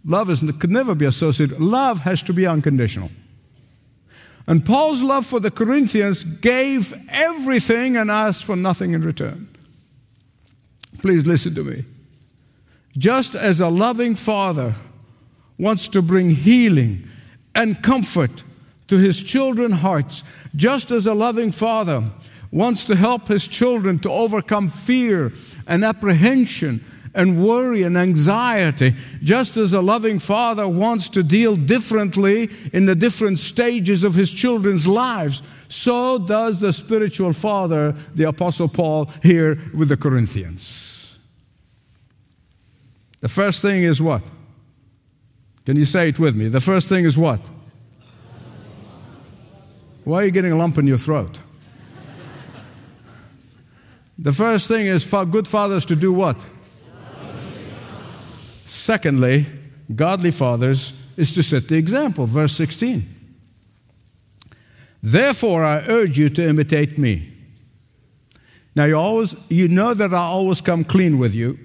Love 0.06 0.30
is, 0.30 0.40
could 0.60 0.72
never 0.72 0.96
be 0.96 1.06
associated. 1.06 1.60
Love 1.60 2.02
has 2.02 2.24
to 2.24 2.34
be 2.34 2.48
unconditional. 2.48 3.12
And 4.50 4.66
Paul's 4.66 5.04
love 5.04 5.28
for 5.28 5.40
the 5.40 5.52
Corinthians 5.52 6.24
gave 6.24 6.92
everything 7.10 7.96
and 7.96 8.10
asked 8.10 8.44
for 8.44 8.56
nothing 8.56 8.94
in 8.94 9.04
return. 9.04 9.48
Please 10.98 11.28
listen 11.28 11.54
to 11.54 11.64
me. 11.64 11.86
Just 12.98 13.36
as 13.36 13.62
a 13.62 13.70
loving 13.70 14.16
father 14.16 14.74
wants 15.60 15.88
to 15.90 16.02
bring 16.02 16.32
healing 16.32 17.08
and 17.54 17.84
comfort 17.84 18.44
to 18.88 18.98
his 18.98 19.22
children's 19.22 19.82
hearts, 19.82 20.24
just 20.56 20.90
as 20.90 21.06
a 21.06 21.14
loving 21.14 21.52
father 21.52 22.10
wants 22.52 22.84
to 22.86 22.96
help 22.96 23.28
his 23.28 23.48
children 23.48 24.00
to 24.00 24.10
overcome 24.10 24.68
fear 24.68 25.32
and 25.68 25.86
apprehension 25.86 26.84
and 27.14 27.44
worry 27.44 27.84
and 27.84 27.98
anxiety, 27.98 28.96
just 29.24 29.58
as 29.58 29.74
a 29.74 29.82
loving 29.82 30.20
father 30.20 30.68
wants 30.68 31.10
to 31.10 31.24
deal 31.24 31.56
differently 31.56 32.50
in 32.74 32.86
the 32.86 32.96
different 32.96 33.40
stages 33.40 34.04
of 34.04 34.14
his 34.14 34.32
children's 34.32 34.88
lives, 34.88 35.42
so 35.68 36.18
does 36.18 36.62
the 36.62 36.74
spiritual 36.74 37.34
father, 37.34 37.94
the 38.16 38.24
Apostle 38.24 38.68
Paul, 38.68 39.12
here 39.22 39.58
with 39.74 39.90
the 39.90 39.98
Corinthians. 39.98 41.18
The 43.22 43.30
first 43.30 43.62
thing 43.62 43.84
is 43.84 44.02
what? 44.02 44.24
Can 45.66 45.78
you 45.78 45.86
say 45.86 46.10
it 46.10 46.20
with 46.20 46.36
me? 46.36 46.48
The 46.48 46.62
first 46.62 46.90
thing 46.90 47.06
is 47.06 47.18
what? 47.18 47.42
Why 50.04 50.24
are 50.24 50.26
you 50.26 50.32
getting 50.32 50.52
a 50.52 50.58
lump 50.58 50.78
in 50.78 50.88
your 50.88 50.98
throat? 50.98 51.40
The 54.18 54.32
first 54.34 54.68
thing 54.68 54.88
is 54.88 55.04
for 55.04 55.26
good 55.26 55.48
fathers 55.48 55.86
to 55.86 55.96
do 55.96 56.12
what? 56.12 56.44
Secondly, 58.70 59.48
godly 59.96 60.30
fathers 60.30 60.94
is 61.18 61.34
to 61.34 61.42
set 61.42 61.68
the 61.68 61.76
example. 61.76 62.28
Verse 62.28 62.54
16. 62.54 63.04
Therefore, 65.02 65.64
I 65.64 65.80
urge 65.88 66.20
you 66.20 66.30
to 66.30 66.48
imitate 66.48 66.96
me. 66.96 67.34
Now, 68.76 68.86
you, 68.86 68.96
always, 68.96 69.36
you 69.50 69.68
know 69.68 69.96
that 69.96 70.14
I 70.14 70.20
always 70.20 70.62
come 70.62 70.84
clean 70.84 71.18
with 71.18 71.34
you, 71.34 71.58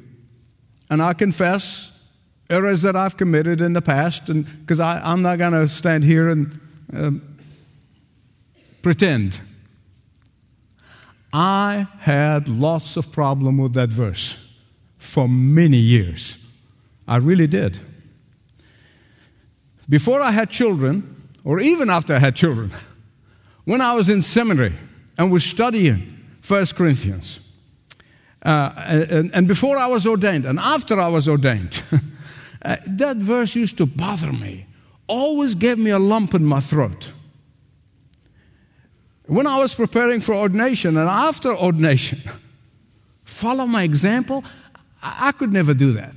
and 0.88 1.02
I 1.02 1.12
confess 1.12 2.02
errors 2.48 2.80
that 2.82 2.96
I've 2.96 3.18
committed 3.18 3.60
in 3.60 3.74
the 3.74 3.82
past, 3.82 4.30
and 4.30 4.46
because 4.60 4.80
I'm 4.80 5.20
not 5.20 5.36
going 5.36 5.52
to 5.52 5.68
stand 5.68 6.04
here 6.04 6.30
and 6.30 6.58
um, 6.90 7.36
pretend. 8.80 9.42
I 11.34 11.86
had 11.98 12.48
lots 12.48 12.96
of 12.96 13.12
problem 13.12 13.58
with 13.58 13.74
that 13.74 13.90
verse 13.90 14.54
for 14.96 15.28
many 15.28 15.76
years. 15.76 16.43
I 17.06 17.16
really 17.16 17.46
did. 17.46 17.78
Before 19.88 20.20
I 20.20 20.30
had 20.30 20.50
children, 20.50 21.28
or 21.44 21.60
even 21.60 21.90
after 21.90 22.14
I 22.14 22.18
had 22.18 22.34
children, 22.34 22.72
when 23.64 23.80
I 23.80 23.94
was 23.94 24.08
in 24.08 24.22
seminary 24.22 24.72
and 25.18 25.30
was 25.30 25.44
studying 25.44 26.18
1 26.46 26.66
Corinthians, 26.76 27.40
uh, 28.44 28.72
and, 28.76 29.30
and, 29.34 29.48
before 29.48 29.78
I 29.78 29.86
was 29.86 30.06
ordained, 30.06 30.44
and 30.44 30.58
after 30.58 31.00
I 31.00 31.08
was 31.08 31.28
ordained, 31.28 31.82
uh, 32.62 32.76
that 32.86 33.16
verse 33.16 33.56
used 33.56 33.78
to 33.78 33.86
bother 33.86 34.32
me, 34.32 34.66
always 35.06 35.54
gave 35.54 35.78
me 35.78 35.90
a 35.90 35.98
lump 35.98 36.34
in 36.34 36.44
my 36.44 36.60
throat. 36.60 37.12
When 39.26 39.46
I 39.46 39.58
was 39.58 39.74
preparing 39.74 40.20
for 40.20 40.34
ordination 40.34 40.98
and 40.98 41.08
after 41.08 41.54
ordination, 41.54 42.18
follow 43.24 43.66
my 43.66 43.82
example, 43.82 44.44
I, 45.02 45.28
I 45.28 45.32
could 45.32 45.52
never 45.52 45.72
do 45.72 45.92
that. 45.92 46.14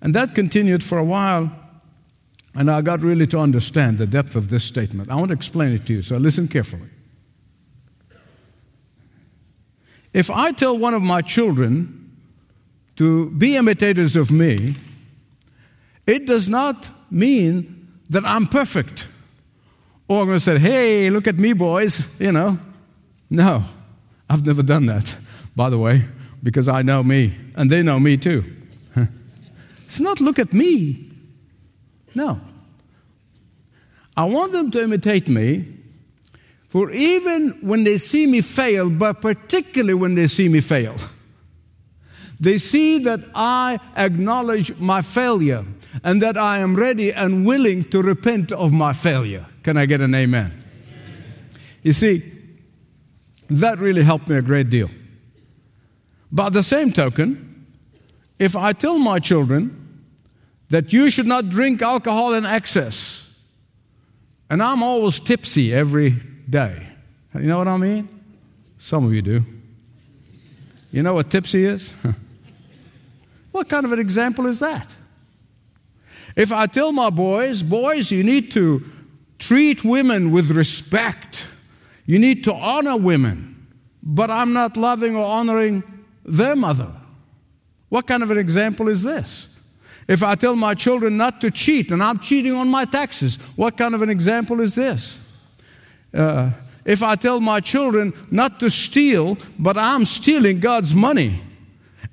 And 0.00 0.14
that 0.14 0.34
continued 0.34 0.84
for 0.84 0.98
a 0.98 1.04
while, 1.04 1.50
and 2.54 2.70
I 2.70 2.80
got 2.80 3.02
really 3.02 3.26
to 3.28 3.38
understand 3.38 3.98
the 3.98 4.06
depth 4.06 4.36
of 4.36 4.48
this 4.48 4.64
statement. 4.64 5.10
I 5.10 5.16
want 5.16 5.28
to 5.28 5.34
explain 5.34 5.72
it 5.72 5.86
to 5.86 5.94
you, 5.94 6.02
so 6.02 6.16
listen 6.16 6.48
carefully. 6.48 6.88
If 10.12 10.30
I 10.30 10.52
tell 10.52 10.76
one 10.76 10.94
of 10.94 11.02
my 11.02 11.20
children 11.20 12.16
to 12.96 13.30
be 13.30 13.56
imitators 13.56 14.16
of 14.16 14.30
me, 14.30 14.74
it 16.06 16.26
does 16.26 16.48
not 16.48 16.90
mean 17.10 17.88
that 18.10 18.24
I'm 18.24 18.46
perfect. 18.46 19.06
Or 20.08 20.22
I'm 20.22 20.26
going 20.26 20.38
to 20.38 20.44
say, 20.44 20.58
hey, 20.58 21.10
look 21.10 21.26
at 21.26 21.38
me, 21.38 21.52
boys, 21.52 22.18
you 22.18 22.32
know. 22.32 22.58
No, 23.30 23.64
I've 24.28 24.46
never 24.46 24.62
done 24.62 24.86
that, 24.86 25.16
by 25.54 25.68
the 25.68 25.78
way, 25.78 26.06
because 26.42 26.68
I 26.68 26.82
know 26.82 27.02
me, 27.02 27.36
and 27.54 27.70
they 27.70 27.82
know 27.82 28.00
me 28.00 28.16
too. 28.16 28.56
It's 29.88 30.00
not 30.00 30.20
look 30.20 30.38
at 30.38 30.52
me. 30.52 31.10
No. 32.14 32.38
I 34.14 34.24
want 34.26 34.52
them 34.52 34.70
to 34.72 34.82
imitate 34.82 35.28
me 35.28 35.64
for 36.68 36.90
even 36.90 37.52
when 37.62 37.84
they 37.84 37.96
see 37.96 38.26
me 38.26 38.42
fail, 38.42 38.90
but 38.90 39.22
particularly 39.22 39.94
when 39.94 40.14
they 40.14 40.26
see 40.26 40.50
me 40.50 40.60
fail, 40.60 40.94
they 42.38 42.58
see 42.58 42.98
that 42.98 43.20
I 43.34 43.80
acknowledge 43.96 44.78
my 44.78 45.00
failure 45.00 45.64
and 46.04 46.20
that 46.20 46.36
I 46.36 46.58
am 46.58 46.76
ready 46.76 47.10
and 47.10 47.46
willing 47.46 47.84
to 47.84 48.02
repent 48.02 48.52
of 48.52 48.74
my 48.74 48.92
failure. 48.92 49.46
Can 49.62 49.78
I 49.78 49.86
get 49.86 50.02
an 50.02 50.14
amen? 50.14 50.52
amen? 50.52 51.50
You 51.82 51.94
see, 51.94 52.30
that 53.48 53.78
really 53.78 54.02
helped 54.02 54.28
me 54.28 54.36
a 54.36 54.42
great 54.42 54.68
deal. 54.68 54.90
By 56.30 56.50
the 56.50 56.62
same 56.62 56.92
token, 56.92 57.48
if 58.38 58.54
I 58.54 58.72
tell 58.72 58.98
my 58.98 59.18
children 59.18 59.87
that 60.70 60.92
you 60.92 61.10
should 61.10 61.26
not 61.26 61.48
drink 61.48 61.82
alcohol 61.82 62.34
in 62.34 62.44
excess, 62.44 63.38
and 64.50 64.62
I'm 64.62 64.82
always 64.82 65.18
tipsy 65.18 65.74
every 65.74 66.10
day. 66.48 66.86
You 67.34 67.42
know 67.42 67.58
what 67.58 67.68
I 67.68 67.76
mean? 67.76 68.08
Some 68.78 69.04
of 69.04 69.12
you 69.12 69.22
do. 69.22 69.44
You 70.90 71.02
know 71.02 71.14
what 71.14 71.30
tipsy 71.30 71.64
is? 71.64 71.94
what 73.52 73.68
kind 73.68 73.84
of 73.84 73.92
an 73.92 73.98
example 73.98 74.46
is 74.46 74.60
that? 74.60 74.96
If 76.36 76.52
I 76.52 76.66
tell 76.66 76.92
my 76.92 77.10
boys, 77.10 77.62
boys, 77.62 78.10
you 78.10 78.22
need 78.22 78.52
to 78.52 78.84
treat 79.38 79.84
women 79.84 80.30
with 80.30 80.50
respect, 80.50 81.46
you 82.06 82.18
need 82.18 82.44
to 82.44 82.54
honor 82.54 82.96
women, 82.96 83.66
but 84.02 84.30
I'm 84.30 84.52
not 84.52 84.76
loving 84.76 85.16
or 85.16 85.24
honoring 85.24 85.82
their 86.24 86.56
mother. 86.56 86.90
What 87.88 88.06
kind 88.06 88.22
of 88.22 88.30
an 88.30 88.38
example 88.38 88.88
is 88.88 89.02
this? 89.02 89.57
If 90.08 90.22
I 90.22 90.34
tell 90.34 90.56
my 90.56 90.74
children 90.74 91.18
not 91.18 91.42
to 91.42 91.50
cheat 91.50 91.90
and 91.92 92.02
I'm 92.02 92.18
cheating 92.18 92.54
on 92.54 92.68
my 92.68 92.86
taxes, 92.86 93.36
what 93.56 93.76
kind 93.76 93.94
of 93.94 94.00
an 94.00 94.08
example 94.08 94.60
is 94.60 94.74
this? 94.74 95.30
Uh, 96.14 96.50
if 96.86 97.02
I 97.02 97.14
tell 97.16 97.40
my 97.40 97.60
children 97.60 98.14
not 98.30 98.58
to 98.60 98.70
steal, 98.70 99.36
but 99.58 99.76
I'm 99.76 100.06
stealing 100.06 100.60
God's 100.60 100.94
money 100.94 101.40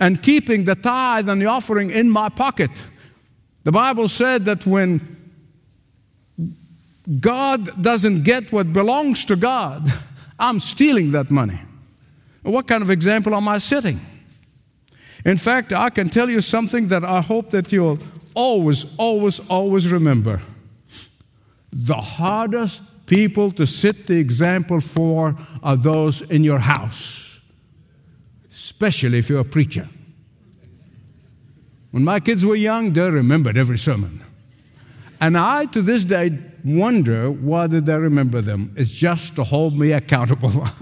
and 0.02 0.22
keeping 0.22 0.66
the 0.66 0.76
tithe 0.76 1.30
and 1.30 1.42
the 1.42 1.46
offering 1.46 1.90
in 1.90 2.10
my 2.10 2.28
pocket. 2.28 2.70
The 3.64 3.72
Bible 3.72 4.10
said 4.10 4.44
that 4.46 4.66
when 4.66 5.16
God 7.22 7.82
doesn't 7.82 8.24
get 8.24 8.52
what 8.52 8.74
belongs 8.74 9.24
to 9.26 9.38
God, 9.38 9.90
I'm 10.38 10.60
stealing 10.60 11.12
that 11.12 11.32
money. 11.32 11.60
What 12.44 12.68
kind 12.68 12.84
of 12.84 12.90
example 12.90 13.34
am 13.34 13.48
I 13.48 13.60
setting? 13.60 14.02
In 15.26 15.38
fact, 15.38 15.74
I 15.74 15.90
can 15.90 16.08
tell 16.08 16.30
you 16.30 16.40
something 16.40 16.88
that 16.90 17.04
I 17.04 17.20
hope 17.20 17.50
that 17.50 17.72
you'll 17.72 17.98
always, 18.36 18.96
always, 18.98 19.40
always 19.50 19.92
remember. 19.92 20.40
The 21.74 21.96
hardest 21.96 23.08
people 23.08 23.52
to 23.54 23.66
set 23.66 24.06
the 24.06 24.18
example 24.20 24.80
for 24.80 25.36
are 25.64 25.76
those 25.76 26.22
in 26.22 26.44
your 26.44 26.60
house, 26.60 27.42
especially 28.52 29.18
if 29.18 29.30
you're 29.30 29.42
a 29.42 29.46
preacher. 29.46 29.88
When 31.92 32.04
my 32.04 32.20
kids 32.20 32.46
were 32.46 32.56
young, 32.56 32.94
they 32.94 33.10
remembered 33.10 33.58
every 33.58 33.78
sermon. 33.78 34.24
And 35.20 35.38
I, 35.38 35.66
to 35.68 35.82
this 35.82 36.04
day, 36.04 36.38
wonder 36.64 37.32
why 37.32 37.68
did 37.68 37.86
they 37.86 37.98
remember 37.98 38.42
them? 38.42 38.74
It's 38.76 38.90
just 38.90 39.36
to 39.38 39.44
hold 39.44 39.80
me 39.80 39.92
accountable. 39.92 40.68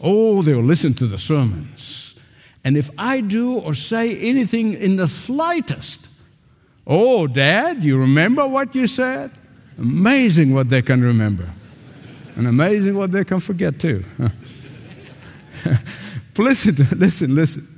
oh, 0.00 0.42
they'll 0.42 0.62
listen 0.62 0.94
to 0.94 1.06
the 1.06 1.18
sermons. 1.18 2.18
And 2.64 2.76
if 2.76 2.90
I 2.98 3.20
do 3.20 3.58
or 3.58 3.74
say 3.74 4.16
anything 4.16 4.74
in 4.74 4.96
the 4.96 5.08
slightest 5.08 6.08
Oh, 6.90 7.26
Dad, 7.26 7.84
you 7.84 7.98
remember 7.98 8.46
what 8.46 8.74
you 8.74 8.86
said? 8.86 9.30
Amazing 9.76 10.54
what 10.54 10.70
they 10.70 10.80
can 10.80 11.02
remember. 11.02 11.46
And 12.34 12.46
amazing 12.46 12.96
what 12.96 13.12
they 13.12 13.24
can 13.24 13.40
forget 13.40 13.78
too. 13.78 14.02
listen, 16.38 16.76
listen, 16.96 17.34
listen. 17.34 17.68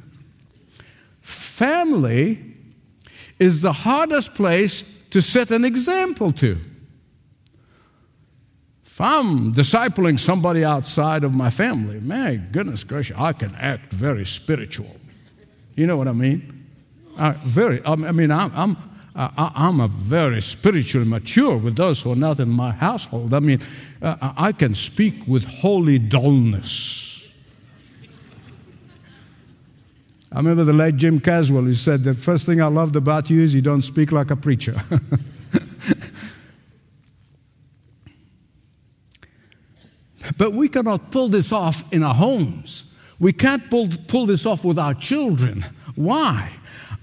Family 1.21 2.41
is 3.41 3.63
the 3.63 3.73
hardest 3.73 4.37
place 4.37 4.83
to 5.11 5.21
set 5.21 5.51
an 5.51 5.65
example 5.65 6.31
to. 6.35 6.61
If 8.91 9.01
I'm 9.01 9.55
discipling 9.55 10.19
somebody 10.19 10.65
outside 10.65 11.23
of 11.23 11.33
my 11.33 11.49
family, 11.49 12.01
my 12.01 12.35
goodness 12.35 12.83
gracious, 12.83 13.17
I 13.17 13.33
can 13.33 13.55
act 13.55 13.93
very 13.93 14.27
spiritual. 14.27 14.97
You 15.77 15.87
know 15.87 15.97
what 15.97 16.09
I 16.09 16.13
mean? 16.13 16.67
I, 17.17 17.31
very. 17.45 17.81
I 17.87 17.95
mean, 17.95 18.33
I'm, 18.33 18.53
I'm 18.53 18.77
I, 19.15 19.69
am 19.69 19.81
a 19.81 19.87
very 19.87 20.43
spiritually 20.43 21.07
mature 21.07 21.57
with 21.57 21.77
those 21.77 22.03
who 22.03 22.13
are 22.13 22.17
not 22.17 22.41
in 22.41 22.51
my 22.51 22.73
household. 22.73 23.33
I 23.33 23.39
mean, 23.39 23.61
uh, 24.03 24.33
I 24.37 24.51
can 24.51 24.75
speak 24.75 25.15
with 25.27 25.45
holy 25.45 26.01
dullness. 26.01 27.29
I 30.33 30.39
remember 30.39 30.65
the 30.65 30.73
late 30.73 30.97
Jim 30.97 31.21
Caswell 31.21 31.63
who 31.63 31.75
said, 31.75 32.03
The 32.03 32.15
first 32.15 32.45
thing 32.45 32.61
I 32.61 32.67
loved 32.67 32.97
about 32.97 33.31
you 33.31 33.41
is 33.41 33.55
you 33.55 33.63
don't 33.63 33.83
speak 33.83 34.11
like 34.11 34.33
a 34.33 34.37
preacher. 34.37 34.75
but 40.41 40.53
we 40.55 40.69
cannot 40.71 41.11
pull 41.11 41.29
this 41.29 41.53
off 41.53 41.85
in 41.93 42.03
our 42.03 42.15
homes. 42.15 42.97
We 43.19 43.31
can't 43.31 43.69
pull, 43.69 43.91
pull 44.09 44.25
this 44.25 44.47
off 44.47 44.65
with 44.65 44.79
our 44.79 44.95
children. 44.95 45.67
Why? 45.97 46.51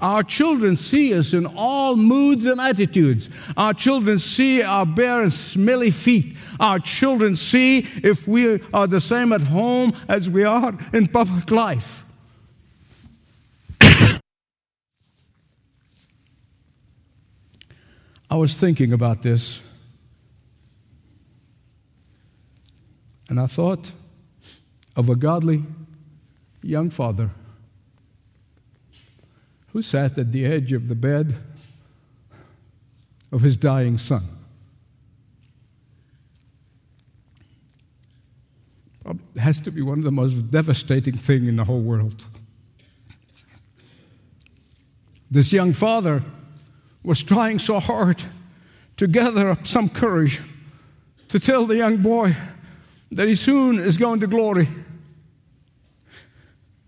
Our 0.02 0.24
children 0.24 0.76
see 0.76 1.14
us 1.14 1.36
in 1.36 1.46
all 1.46 1.96
moods 1.96 2.48
and 2.48 2.60
attitudes. 2.60 3.30
Our 3.56 3.76
children 3.76 4.18
see 4.18 4.64
our 4.64 4.88
bare 4.88 5.22
and 5.22 5.32
smelly 5.32 5.92
feet. 5.92 6.36
Our 6.60 6.80
children 6.80 7.36
see 7.36 7.86
if 8.04 8.28
we 8.28 8.60
are 8.74 8.88
the 8.88 9.00
same 9.00 9.32
at 9.32 9.42
home 9.42 9.94
as 10.08 10.28
we 10.28 10.44
are 10.44 10.74
in 10.92 11.06
public 11.06 11.52
life. 11.52 12.06
I 13.82 14.20
was 18.32 18.60
thinking 18.60 18.94
about 18.94 19.22
this, 19.22 19.62
and 23.38 23.44
I 23.44 23.46
thought 23.46 23.92
of 24.96 25.10
a 25.10 25.16
godly 25.16 25.62
young 26.64 26.90
father 26.90 27.30
who 29.68 29.84
sat 29.84 30.18
at 30.18 30.32
the 30.32 30.44
edge 30.44 30.74
of 30.74 30.88
the 30.88 30.96
bed 30.96 31.36
of 33.32 33.42
his 33.42 33.56
dying 33.56 34.00
son. 34.00 34.24
It 39.06 39.40
has 39.40 39.62
to 39.62 39.72
be 39.72 39.84
one 39.84 40.00
of 40.00 40.04
the 40.04 40.12
most 40.12 40.50
devastating 40.50 41.14
things 41.14 41.48
in 41.48 41.58
the 41.58 41.66
whole 41.66 41.82
world. 41.82 42.26
This 45.30 45.54
young 45.54 45.74
father 45.74 46.24
was 47.04 47.22
trying 47.22 47.60
so 47.60 47.80
hard 47.80 48.24
to 48.96 49.06
gather 49.06 49.50
up 49.50 49.68
some 49.68 49.90
courage 49.90 50.42
to 51.30 51.40
tell 51.40 51.68
the 51.68 51.76
young 51.76 51.98
boy 51.98 52.36
that 53.12 53.28
he 53.28 53.36
soon 53.36 53.80
is 53.80 53.98
going 53.98 54.20
to 54.20 54.28
glory. 54.28 54.68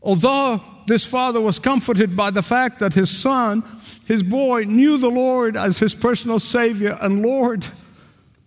Although 0.02 0.62
this 0.88 1.06
father 1.06 1.42
was 1.42 1.60
comforted 1.60 2.16
by 2.16 2.32
the 2.32 2.42
fact 2.42 2.80
that 2.80 2.94
his 2.94 3.10
son, 3.10 3.64
his 4.06 4.24
boy, 4.24 4.64
knew 4.64 4.98
the 4.98 5.10
Lord 5.10 5.56
as 5.56 5.80
his 5.80 5.94
personal 5.94 6.40
Savior 6.40 6.98
and 7.02 7.22
Lord, 7.22 7.68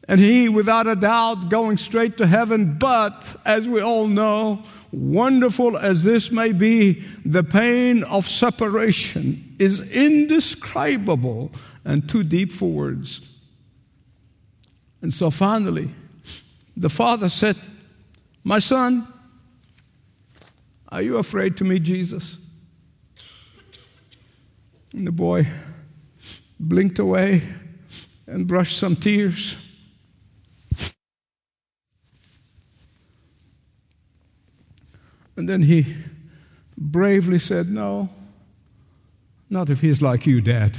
and 0.08 0.18
he, 0.18 0.48
without 0.48 0.87
a 0.87 0.96
doubt, 0.96 1.48
going 1.48 1.76
straight 1.76 2.16
to 2.18 2.26
heaven. 2.26 2.76
But, 2.78 3.37
as 3.44 3.68
we 3.68 3.80
all 3.80 4.08
know, 4.08 4.64
wonderful 4.90 5.76
as 5.76 6.02
this 6.02 6.32
may 6.32 6.52
be, 6.52 7.04
the 7.24 7.44
pain 7.44 8.02
of 8.04 8.28
separation 8.28 9.54
is 9.58 9.92
indescribable 9.92 11.52
and 11.85 12.08
too 12.08 12.24
deep 12.24 12.50
for 12.50 12.68
words. 12.70 13.38
And 15.00 15.14
so 15.14 15.30
finally, 15.30 15.90
the 16.76 16.90
father 16.90 17.28
said, 17.28 17.56
My 18.44 18.58
son, 18.58 19.06
are 20.88 21.02
you 21.02 21.18
afraid 21.18 21.56
to 21.58 21.64
meet 21.64 21.82
Jesus? 21.82 22.48
And 24.92 25.06
the 25.06 25.12
boy 25.12 25.46
blinked 26.61 26.98
away 26.98 27.42
and 28.26 28.46
brushed 28.46 28.78
some 28.78 28.96
tears. 28.96 29.56
And 35.37 35.48
then 35.48 35.62
he 35.62 35.96
bravely 36.76 37.38
said, 37.38 37.68
No, 37.68 38.11
not 39.48 39.70
if 39.70 39.80
he's 39.80 40.02
like 40.02 40.26
you, 40.26 40.40
Dad. 40.40 40.76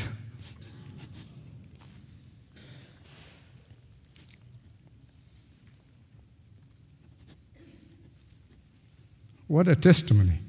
What 9.54 9.68
a 9.68 9.76
testimony 9.76 10.40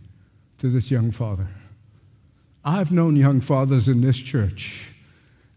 to 0.56 0.70
this 0.70 0.90
young 0.90 1.10
father. 1.10 1.48
I've 2.64 2.90
known 2.90 3.16
young 3.16 3.42
fathers 3.42 3.86
in 3.86 4.00
this 4.00 4.16
church, 4.16 4.94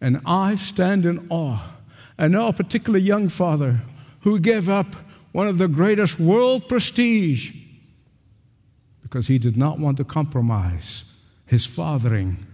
and 0.02 0.20
I 0.26 0.56
stand 0.56 1.06
in 1.06 1.28
awe. 1.30 1.72
I 2.20 2.28
know 2.28 2.50
a 2.50 2.52
particular 2.52 3.00
young 3.00 3.30
father 3.30 3.80
who 4.24 4.38
gave 4.42 4.68
up 4.68 4.88
one 5.32 5.48
of 5.48 5.60
the 5.60 5.70
greatest 5.70 6.20
world 6.20 6.68
prestige 6.68 7.56
because 9.02 9.28
he 9.28 9.38
did 9.38 9.56
not 9.56 9.80
want 9.80 9.96
to 9.96 10.04
compromise 10.04 11.06
his 11.46 11.66
fathering 11.66 12.46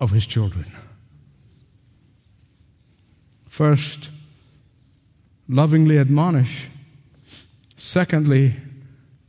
of 0.00 0.10
his 0.10 0.26
children. 0.26 0.66
First, 3.46 4.10
lovingly 5.48 5.98
admonish. 5.98 6.68
Secondly, 7.76 8.56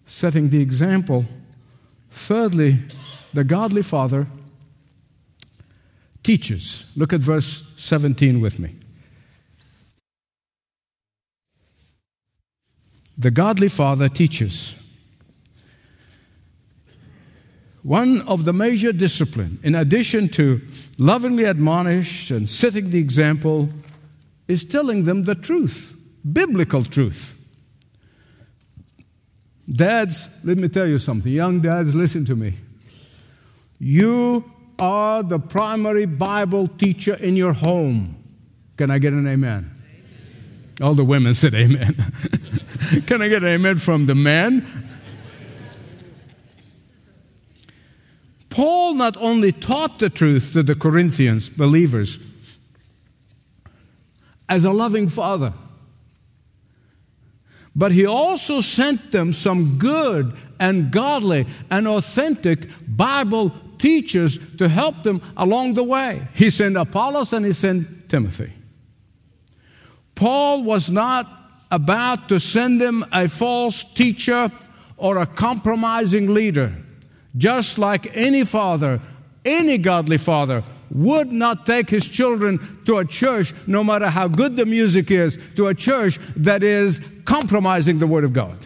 setting 0.09 0.49
the 0.49 0.59
example. 0.59 1.23
Thirdly, 2.09 2.79
the 3.31 3.43
godly 3.43 3.83
father 3.83 4.25
teaches. 6.23 6.91
Look 6.97 7.13
at 7.13 7.21
verse 7.21 7.71
17 7.77 8.41
with 8.41 8.57
me. 8.57 8.75
The 13.19 13.29
godly 13.29 13.69
father 13.69 14.09
teaches. 14.09 14.75
One 17.83 18.21
of 18.21 18.45
the 18.45 18.53
major 18.53 18.91
discipline, 18.91 19.59
in 19.61 19.75
addition 19.75 20.29
to 20.29 20.59
lovingly 20.97 21.45
admonish 21.45 22.31
and 22.31 22.49
setting 22.49 22.89
the 22.89 22.99
example, 22.99 23.69
is 24.47 24.65
telling 24.65 25.03
them 25.03 25.23
the 25.23 25.35
truth, 25.35 25.95
biblical 26.33 26.83
truth. 26.83 27.38
Dads, 29.71 30.39
let 30.43 30.57
me 30.57 30.67
tell 30.67 30.87
you 30.87 30.97
something. 30.97 31.31
Young 31.31 31.59
dads, 31.59 31.93
listen 31.93 32.25
to 32.25 32.35
me. 32.35 32.55
You 33.79 34.51
are 34.79 35.21
the 35.21 35.39
primary 35.39 36.05
Bible 36.05 36.67
teacher 36.67 37.13
in 37.15 37.35
your 37.35 37.53
home. 37.53 38.15
Can 38.77 38.89
I 38.89 38.97
get 38.97 39.13
an 39.13 39.27
amen? 39.27 39.71
amen. 39.71 40.75
All 40.81 40.95
the 40.95 41.05
women 41.05 41.35
said 41.35 41.53
amen. 41.53 41.95
Can 43.05 43.21
I 43.21 43.27
get 43.27 43.43
an 43.43 43.49
amen 43.49 43.77
from 43.77 44.05
the 44.05 44.15
men? 44.15 44.65
Paul 48.49 48.95
not 48.95 49.15
only 49.17 49.51
taught 49.51 49.99
the 49.99 50.09
truth 50.09 50.53
to 50.53 50.63
the 50.63 50.75
Corinthians 50.75 51.47
believers 51.49 52.19
as 54.47 54.65
a 54.65 54.71
loving 54.71 55.07
father, 55.07 55.53
but 57.75 57.91
he 57.91 58.05
also 58.05 58.61
sent 58.61 59.11
them 59.11 59.33
some 59.33 59.77
good 59.77 60.35
and 60.59 60.91
godly 60.91 61.45
and 61.69 61.87
authentic 61.87 62.67
Bible 62.87 63.51
teachers 63.77 64.55
to 64.57 64.67
help 64.67 65.03
them 65.03 65.21
along 65.37 65.75
the 65.75 65.83
way. 65.83 66.27
He 66.33 66.49
sent 66.49 66.75
Apollos 66.75 67.33
and 67.33 67.45
he 67.45 67.53
sent 67.53 68.09
Timothy. 68.09 68.53
Paul 70.15 70.63
was 70.63 70.89
not 70.89 71.27
about 71.71 72.27
to 72.29 72.39
send 72.39 72.81
them 72.81 73.05
a 73.11 73.27
false 73.27 73.83
teacher 73.83 74.51
or 74.97 75.17
a 75.17 75.25
compromising 75.25 76.33
leader, 76.33 76.75
just 77.37 77.77
like 77.77 78.15
any 78.17 78.43
father, 78.43 78.99
any 79.45 79.77
godly 79.77 80.17
father 80.17 80.63
would 80.91 81.31
not 81.31 81.65
take 81.65 81.89
his 81.89 82.07
children 82.07 82.59
to 82.85 82.97
a 82.97 83.05
church, 83.05 83.53
no 83.67 83.83
matter 83.83 84.09
how 84.09 84.27
good 84.27 84.55
the 84.55 84.65
music 84.65 85.11
is, 85.11 85.37
to 85.55 85.67
a 85.67 85.73
church 85.73 86.19
that 86.35 86.63
is 86.63 86.99
compromising 87.25 87.99
the 87.99 88.07
Word 88.07 88.23
of 88.23 88.33
God. 88.33 88.57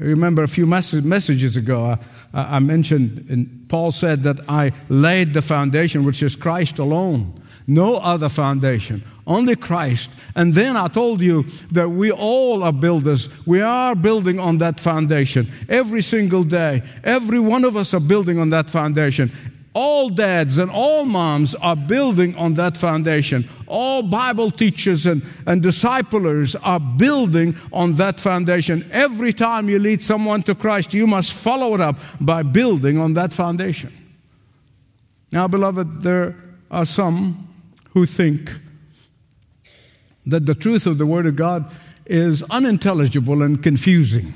I 0.00 0.04
remember 0.04 0.44
a 0.44 0.48
few 0.48 0.64
messages 0.64 1.56
ago, 1.56 1.84
uh, 1.84 1.96
I 2.32 2.60
mentioned, 2.60 3.26
and 3.28 3.66
Paul 3.68 3.90
said 3.90 4.22
that 4.22 4.48
I 4.48 4.72
laid 4.88 5.34
the 5.34 5.42
foundation, 5.42 6.04
which 6.04 6.22
is 6.22 6.36
Christ 6.36 6.78
alone. 6.78 7.42
No 7.70 7.96
other 7.96 8.30
foundation, 8.30 9.02
only 9.26 9.54
Christ. 9.54 10.10
And 10.34 10.54
then 10.54 10.74
I 10.74 10.88
told 10.88 11.20
you 11.20 11.42
that 11.70 11.86
we 11.86 12.10
all 12.10 12.62
are 12.62 12.72
builders. 12.72 13.28
We 13.46 13.60
are 13.60 13.94
building 13.94 14.40
on 14.40 14.56
that 14.58 14.80
foundation 14.80 15.46
every 15.68 16.00
single 16.00 16.44
day. 16.44 16.82
Every 17.04 17.38
one 17.38 17.64
of 17.64 17.76
us 17.76 17.92
are 17.92 18.00
building 18.00 18.38
on 18.38 18.48
that 18.50 18.70
foundation. 18.70 19.30
All 19.74 20.08
dads 20.08 20.56
and 20.56 20.70
all 20.70 21.04
moms 21.04 21.54
are 21.56 21.76
building 21.76 22.34
on 22.36 22.54
that 22.54 22.74
foundation. 22.78 23.46
All 23.66 24.02
Bible 24.02 24.50
teachers 24.50 25.06
and, 25.06 25.22
and 25.46 25.62
disciplers 25.62 26.56
are 26.56 26.80
building 26.80 27.54
on 27.70 27.92
that 27.96 28.18
foundation. 28.18 28.88
Every 28.90 29.34
time 29.34 29.68
you 29.68 29.78
lead 29.78 30.00
someone 30.00 30.42
to 30.44 30.54
Christ, 30.54 30.94
you 30.94 31.06
must 31.06 31.34
follow 31.34 31.74
it 31.74 31.82
up 31.82 31.98
by 32.18 32.42
building 32.42 32.96
on 32.96 33.12
that 33.12 33.34
foundation. 33.34 33.92
Now, 35.30 35.46
beloved, 35.48 36.02
there 36.02 36.34
are 36.70 36.86
some 36.86 37.47
who 37.98 38.06
think 38.06 38.52
that 40.24 40.46
the 40.46 40.54
truth 40.54 40.86
of 40.86 40.98
the 40.98 41.06
Word 41.06 41.26
of 41.26 41.34
God 41.34 41.74
is 42.06 42.44
unintelligible 42.44 43.42
and 43.42 43.60
confusing. 43.60 44.32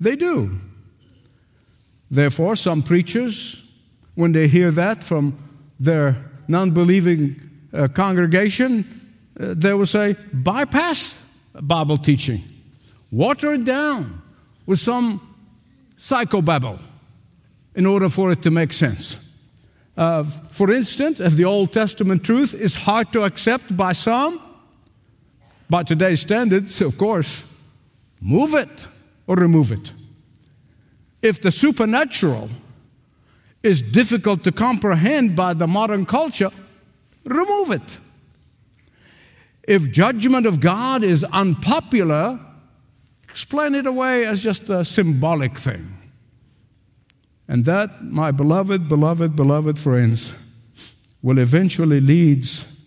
They 0.00 0.16
do. 0.16 0.58
Therefore, 2.10 2.56
some 2.56 2.82
preachers, 2.82 3.68
when 4.14 4.32
they 4.32 4.48
hear 4.48 4.70
that 4.70 5.04
from 5.04 5.36
their 5.78 6.16
non 6.48 6.70
believing 6.70 7.38
uh, 7.74 7.88
congregation, 7.88 8.84
uh, 9.38 9.54
they 9.54 9.74
will 9.74 9.86
say, 9.86 10.16
bypass 10.32 11.38
Bible 11.60 11.98
teaching, 11.98 12.42
water 13.10 13.52
it 13.52 13.64
down 13.64 14.22
with 14.64 14.78
some 14.78 15.20
psychobabble 15.96 16.78
in 17.74 17.84
order 17.84 18.08
for 18.08 18.32
it 18.32 18.42
to 18.42 18.50
make 18.50 18.72
sense. 18.72 19.23
Uh, 19.96 20.24
for 20.24 20.70
instance, 20.70 21.20
if 21.20 21.34
the 21.34 21.44
Old 21.44 21.72
Testament 21.72 22.24
truth 22.24 22.52
is 22.54 22.74
hard 22.74 23.12
to 23.12 23.22
accept 23.22 23.76
by 23.76 23.92
some, 23.92 24.40
by 25.70 25.82
today's 25.82 26.20
standards, 26.20 26.80
of 26.80 26.98
course, 26.98 27.52
move 28.20 28.54
it 28.54 28.86
or 29.26 29.36
remove 29.36 29.72
it. 29.72 29.92
If 31.22 31.40
the 31.40 31.52
supernatural 31.52 32.50
is 33.62 33.80
difficult 33.80 34.44
to 34.44 34.52
comprehend 34.52 35.34
by 35.34 35.54
the 35.54 35.66
modern 35.66 36.04
culture, 36.04 36.50
remove 37.24 37.70
it. 37.70 37.98
If 39.66 39.90
judgment 39.90 40.44
of 40.44 40.60
God 40.60 41.02
is 41.02 41.24
unpopular, 41.24 42.38
explain 43.28 43.74
it 43.74 43.86
away 43.86 44.26
as 44.26 44.42
just 44.42 44.68
a 44.68 44.84
symbolic 44.84 45.58
thing. 45.58 45.93
And 47.46 47.64
that, 47.66 48.02
my 48.02 48.30
beloved, 48.30 48.88
beloved, 48.88 49.36
beloved 49.36 49.78
friends, 49.78 50.34
will 51.22 51.38
eventually 51.38 52.00
leads 52.00 52.78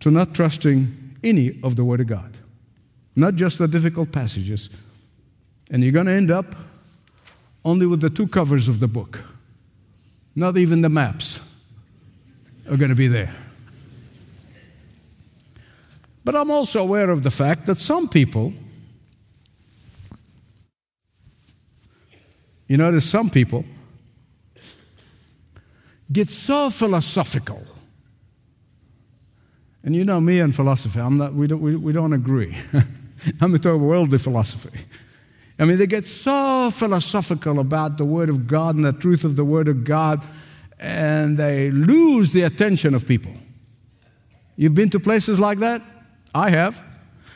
to 0.00 0.10
not 0.10 0.34
trusting 0.34 1.16
any 1.22 1.60
of 1.62 1.76
the 1.76 1.84
Word 1.84 2.00
of 2.00 2.08
God, 2.08 2.36
not 3.14 3.34
just 3.34 3.58
the 3.58 3.68
difficult 3.68 4.10
passages. 4.10 4.70
And 5.70 5.82
you're 5.82 5.92
going 5.92 6.06
to 6.06 6.12
end 6.12 6.30
up 6.30 6.54
only 7.64 7.86
with 7.86 8.00
the 8.00 8.10
two 8.10 8.26
covers 8.26 8.68
of 8.68 8.80
the 8.80 8.88
book. 8.88 9.22
Not 10.34 10.56
even 10.56 10.80
the 10.80 10.88
maps 10.88 11.40
are 12.68 12.76
going 12.76 12.88
to 12.88 12.96
be 12.96 13.06
there. 13.06 13.32
But 16.24 16.36
I'm 16.36 16.50
also 16.50 16.82
aware 16.82 17.10
of 17.10 17.22
the 17.22 17.30
fact 17.30 17.66
that 17.66 17.78
some 17.78 18.08
people, 18.08 18.52
you 22.68 22.76
notice 22.76 23.08
some 23.08 23.28
people 23.28 23.64
get 26.12 26.30
so 26.30 26.70
philosophical. 26.70 27.62
And 29.84 29.96
you 29.96 30.04
know 30.04 30.20
me 30.20 30.40
and 30.40 30.54
philosophy, 30.54 31.00
I'm 31.00 31.18
not, 31.18 31.34
we, 31.34 31.46
don't, 31.46 31.60
we, 31.60 31.74
we 31.74 31.92
don't 31.92 32.12
agree. 32.12 32.56
I'm 33.40 33.56
talking 33.58 33.82
worldly 33.82 34.18
philosophy. 34.18 34.78
I 35.58 35.64
mean, 35.64 35.78
they 35.78 35.86
get 35.86 36.06
so 36.06 36.70
philosophical 36.70 37.58
about 37.58 37.98
the 37.98 38.04
Word 38.04 38.28
of 38.28 38.46
God 38.46 38.76
and 38.76 38.84
the 38.84 38.92
truth 38.92 39.24
of 39.24 39.36
the 39.36 39.44
Word 39.44 39.68
of 39.68 39.84
God, 39.84 40.26
and 40.78 41.36
they 41.36 41.70
lose 41.70 42.32
the 42.32 42.42
attention 42.42 42.94
of 42.94 43.06
people. 43.06 43.32
You've 44.56 44.74
been 44.74 44.90
to 44.90 45.00
places 45.00 45.38
like 45.38 45.58
that? 45.58 45.82
I 46.34 46.50
have. 46.50 46.82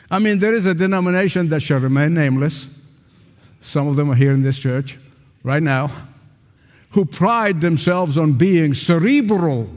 I 0.09 0.19
mean, 0.19 0.39
there 0.39 0.53
is 0.53 0.65
a 0.65 0.73
denomination 0.73 1.49
that 1.49 1.61
shall 1.61 1.79
remain 1.79 2.13
nameless. 2.13 2.81
Some 3.59 3.87
of 3.87 3.95
them 3.95 4.09
are 4.09 4.15
here 4.15 4.31
in 4.31 4.41
this 4.41 4.57
church 4.57 4.97
right 5.43 5.63
now, 5.63 5.89
who 6.91 7.05
pride 7.05 7.61
themselves 7.61 8.17
on 8.17 8.33
being 8.33 8.73
cerebral. 8.73 9.69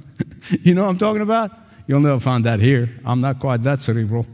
you 0.62 0.74
know 0.74 0.84
what 0.84 0.90
I'm 0.90 0.98
talking 0.98 1.22
about? 1.22 1.52
You'll 1.86 2.00
never 2.00 2.20
find 2.20 2.44
that 2.44 2.60
here. 2.60 2.90
I'm 3.04 3.20
not 3.20 3.40
quite 3.40 3.62
that 3.62 3.82
cerebral. 3.82 4.26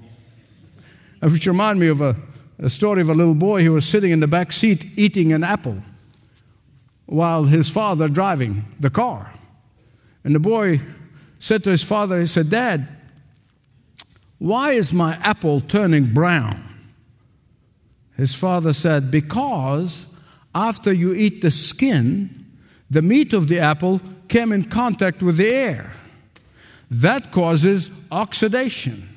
Uh, 1.20 1.28
which 1.28 1.46
remind 1.46 1.78
me 1.78 1.88
of 1.88 2.00
a 2.00 2.16
a 2.62 2.70
story 2.70 3.00
of 3.00 3.08
a 3.08 3.14
little 3.14 3.34
boy 3.34 3.64
who 3.64 3.72
was 3.72 3.86
sitting 3.86 4.12
in 4.12 4.20
the 4.20 4.28
back 4.28 4.52
seat 4.52 4.86
eating 4.96 5.32
an 5.32 5.42
apple 5.42 5.82
while 7.06 7.44
his 7.44 7.68
father 7.68 8.08
driving 8.08 8.64
the 8.78 8.88
car. 8.88 9.32
And 10.22 10.34
the 10.34 10.40
boy 10.40 10.80
said 11.40 11.64
to 11.64 11.70
his 11.70 11.82
father, 11.82 12.20
he 12.20 12.26
said, 12.26 12.50
Dad, 12.50 12.86
why 14.38 14.72
is 14.72 14.92
my 14.92 15.16
apple 15.16 15.60
turning 15.60 16.14
brown? 16.14 16.62
His 18.16 18.32
father 18.32 18.72
said, 18.72 19.10
Because 19.10 20.11
after 20.54 20.92
you 20.92 21.14
eat 21.14 21.42
the 21.42 21.50
skin, 21.50 22.46
the 22.90 23.02
meat 23.02 23.32
of 23.32 23.48
the 23.48 23.58
apple 23.58 24.00
came 24.28 24.52
in 24.52 24.64
contact 24.64 25.22
with 25.22 25.36
the 25.36 25.48
air. 25.48 25.92
That 26.90 27.32
causes 27.32 27.90
oxidation 28.10 29.08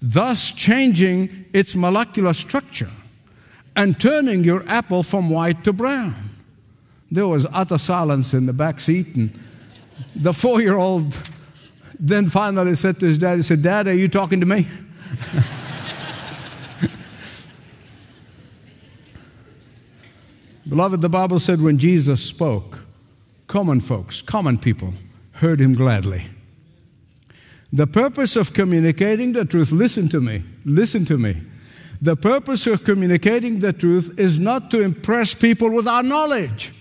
thus 0.00 0.52
changing 0.52 1.46
its 1.52 1.74
molecular 1.74 2.34
structure 2.34 2.90
and 3.74 4.00
turning 4.00 4.44
your 4.44 4.66
apple 4.68 5.02
from 5.02 5.30
white 5.30 5.64
to 5.64 5.72
brown. 5.72 6.14
There 7.10 7.26
was 7.26 7.46
utter 7.52 7.78
silence 7.78 8.34
in 8.34 8.46
the 8.46 8.52
back 8.52 8.80
seat, 8.80 9.16
and 9.16 9.38
the 10.14 10.32
four 10.32 10.60
year 10.60 10.76
old 10.76 11.18
then 11.98 12.26
finally 12.26 12.74
said 12.74 13.00
to 13.00 13.06
his 13.06 13.18
dad, 13.18 13.36
He 13.36 13.42
said, 13.42 13.62
Dad, 13.62 13.86
are 13.86 13.94
you 13.94 14.08
talking 14.08 14.40
to 14.40 14.46
me? 14.46 14.66
Beloved, 20.76 21.00
the 21.00 21.08
Bible 21.08 21.38
said 21.38 21.62
when 21.62 21.78
Jesus 21.78 22.22
spoke, 22.22 22.80
common 23.46 23.80
folks, 23.80 24.20
common 24.20 24.58
people, 24.58 24.92
heard 25.36 25.58
him 25.58 25.72
gladly. 25.72 26.26
The 27.72 27.86
purpose 27.86 28.36
of 28.36 28.52
communicating 28.52 29.32
the 29.32 29.46
truth, 29.46 29.72
listen 29.72 30.10
to 30.10 30.20
me, 30.20 30.44
listen 30.66 31.06
to 31.06 31.16
me. 31.16 31.40
The 32.02 32.14
purpose 32.14 32.66
of 32.66 32.84
communicating 32.84 33.60
the 33.60 33.72
truth 33.72 34.20
is 34.20 34.38
not 34.38 34.70
to 34.70 34.82
impress 34.82 35.32
people 35.32 35.70
with 35.70 35.88
our 35.88 36.02
knowledge, 36.02 36.74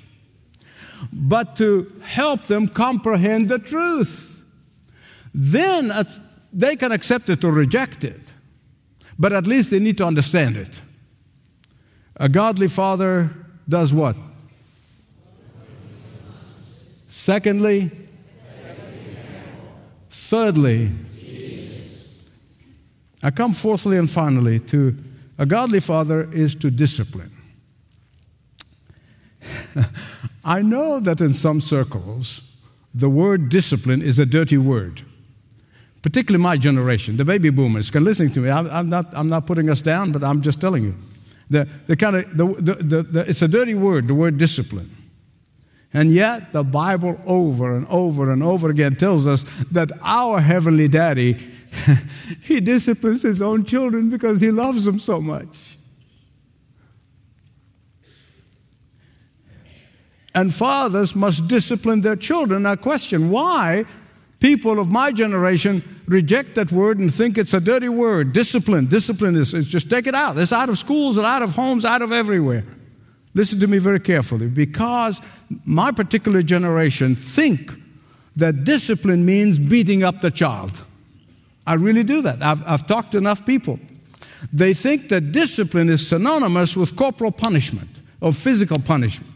but 1.14 1.56
to 1.56 1.90
help 2.04 2.48
them 2.48 2.68
comprehend 2.68 3.48
the 3.48 3.60
truth. 3.60 4.44
Then 5.34 5.94
they 6.52 6.76
can 6.76 6.92
accept 6.92 7.30
it 7.30 7.46
or 7.46 7.54
reject 7.54 8.04
it, 8.04 8.34
but 9.18 9.32
at 9.32 9.48
least 9.48 9.72
they 9.72 9.80
need 9.80 9.98
to 10.00 10.06
understand 10.06 10.58
it. 10.58 10.82
A 12.18 12.28
godly 12.28 12.68
father 12.68 13.45
does 13.68 13.94
what? 13.94 14.16
Secondly, 17.08 17.92
Thirdly, 20.26 20.90
I 23.22 23.30
come 23.30 23.54
fourthly 23.54 23.96
and 23.98 24.10
finally 24.10 24.60
to 24.62 24.98
a 25.38 25.46
godly 25.46 25.80
father 25.80 26.28
is 26.34 26.56
to 26.56 26.72
discipline. 26.72 27.32
I 30.44 30.64
know 30.64 31.00
that 31.00 31.22
in 31.22 31.36
some 31.36 31.62
circles, 31.62 32.56
the 32.92 33.08
word 33.08 33.50
discipline 33.50 34.02
is 34.02 34.18
a 34.18 34.26
dirty 34.26 34.58
word, 34.58 35.04
particularly 36.02 36.42
my 36.42 36.58
generation, 36.58 37.18
the 37.18 37.26
baby 37.26 37.52
boomers. 37.52 37.92
Can 37.92 38.04
listen 38.04 38.32
to 38.32 38.40
me. 38.40 38.50
I'm, 38.50 38.90
not, 38.90 39.14
I'm 39.14 39.30
not 39.30 39.46
putting 39.46 39.70
us 39.70 39.84
down, 39.84 40.12
but 40.12 40.24
I'm 40.24 40.42
just 40.42 40.60
telling 40.60 40.86
you. 40.86 40.96
The, 41.50 41.68
the 41.88 41.96
kind 41.96 42.16
of, 42.16 42.38
the, 42.38 42.46
the, 42.46 42.84
the, 42.84 43.04
the, 43.04 43.30
it's 43.30 43.42
a 43.42 43.48
dirty 43.48 43.76
word, 43.76 44.08
the 44.08 44.16
word 44.16 44.38
discipline. 44.38 44.96
And 45.94 46.12
yet, 46.12 46.52
the 46.52 46.64
Bible 46.64 47.22
over 47.26 47.76
and 47.76 47.88
over 47.88 48.32
and 48.32 48.44
over 48.44 48.70
again 48.70 48.96
tells 48.96 49.28
us 49.28 49.46
that 49.72 49.92
our 50.02 50.42
Heavenly 50.42 50.88
Daddy, 50.88 51.34
He 52.42 52.60
disciplines 52.60 53.22
His 53.22 53.42
own 53.42 53.64
children 53.64 54.10
because 54.10 54.42
He 54.42 54.52
loves 54.52 54.86
them 54.86 55.00
so 55.00 55.22
much. 55.22 55.78
And 60.34 60.54
fathers 60.54 61.16
must 61.16 61.48
discipline 61.48 62.02
their 62.02 62.18
children. 62.18 62.66
I 62.66 62.76
question 62.76 63.30
why 63.30 63.86
people 64.46 64.80
of 64.80 64.92
my 64.92 65.12
generation 65.12 65.84
reject 66.06 66.54
that 66.54 66.72
word 66.72 67.00
and 67.00 67.12
think 67.12 67.36
it's 67.36 67.56
a 67.56 67.60
dirty 67.60 67.90
word. 67.90 68.32
Discipline. 68.32 68.86
Discipline 68.86 69.36
is, 69.36 69.56
is 69.56 69.66
just 69.66 69.90
take 69.90 70.06
it 70.06 70.14
out. 70.14 70.38
It's 70.38 70.54
out 70.54 70.70
of 70.70 70.78
schools 70.78 71.18
and 71.18 71.26
out 71.26 71.42
of 71.42 71.54
homes, 71.54 71.84
out 71.84 72.04
of 72.04 72.12
everywhere. 72.12 72.64
Listen 73.34 73.60
to 73.60 73.66
me 73.66 73.80
very 73.80 74.00
carefully 74.00 74.48
because 74.48 75.20
my 75.66 75.92
particular 75.92 76.44
generation 76.44 77.16
think 77.16 77.72
that 78.36 78.66
discipline 78.66 79.26
means 79.26 79.58
beating 79.58 80.04
up 80.04 80.22
the 80.22 80.30
child. 80.30 80.86
I 81.66 81.74
really 81.74 82.04
do 82.04 82.22
that. 82.22 82.44
I've, 82.44 82.62
I've 82.68 82.86
talked 82.86 83.14
to 83.14 83.18
enough 83.18 83.48
people. 83.48 83.80
They 84.54 84.76
think 84.76 85.10
that 85.10 85.32
discipline 85.32 85.90
is 85.90 86.08
synonymous 86.08 86.78
with 86.78 86.96
corporal 86.96 87.32
punishment 87.32 87.90
or 88.22 88.32
physical 88.32 88.78
punishment. 88.78 89.34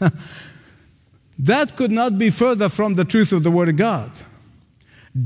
that 1.38 1.76
could 1.76 1.92
not 1.92 2.18
be 2.18 2.30
further 2.30 2.68
from 2.68 2.96
the 2.96 3.04
truth 3.04 3.30
of 3.30 3.44
the 3.44 3.52
Word 3.52 3.68
of 3.68 3.76
God. 3.76 4.10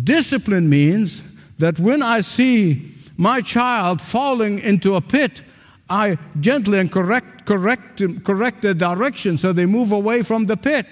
Discipline 0.04 0.68
means 0.68 1.22
that 1.58 1.78
when 1.78 2.02
I 2.02 2.20
see 2.20 2.94
my 3.16 3.40
child 3.40 4.00
falling 4.00 4.58
into 4.58 4.94
a 4.94 5.00
pit, 5.00 5.42
I 5.88 6.16
gently 6.40 6.78
and 6.78 6.90
correct, 6.90 7.44
correct, 7.44 8.02
correct 8.24 8.62
the 8.62 8.74
direction 8.74 9.36
so 9.36 9.52
they 9.52 9.66
move 9.66 9.92
away 9.92 10.22
from 10.22 10.46
the 10.46 10.56
pit. 10.56 10.86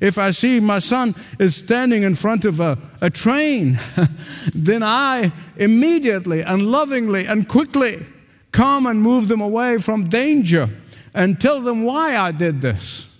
If 0.00 0.18
I 0.18 0.30
see 0.32 0.60
my 0.60 0.78
son 0.78 1.14
is 1.38 1.56
standing 1.56 2.02
in 2.02 2.14
front 2.14 2.44
of 2.44 2.60
a, 2.60 2.78
a 3.00 3.08
train, 3.08 3.78
then 4.54 4.82
I 4.82 5.32
immediately 5.56 6.42
and 6.42 6.70
lovingly 6.70 7.26
and 7.26 7.48
quickly 7.48 8.04
come 8.52 8.86
and 8.86 9.00
move 9.00 9.28
them 9.28 9.40
away 9.40 9.78
from 9.78 10.08
danger 10.08 10.68
and 11.14 11.40
tell 11.40 11.60
them 11.60 11.84
why 11.84 12.16
I 12.16 12.32
did 12.32 12.60
this. 12.60 13.11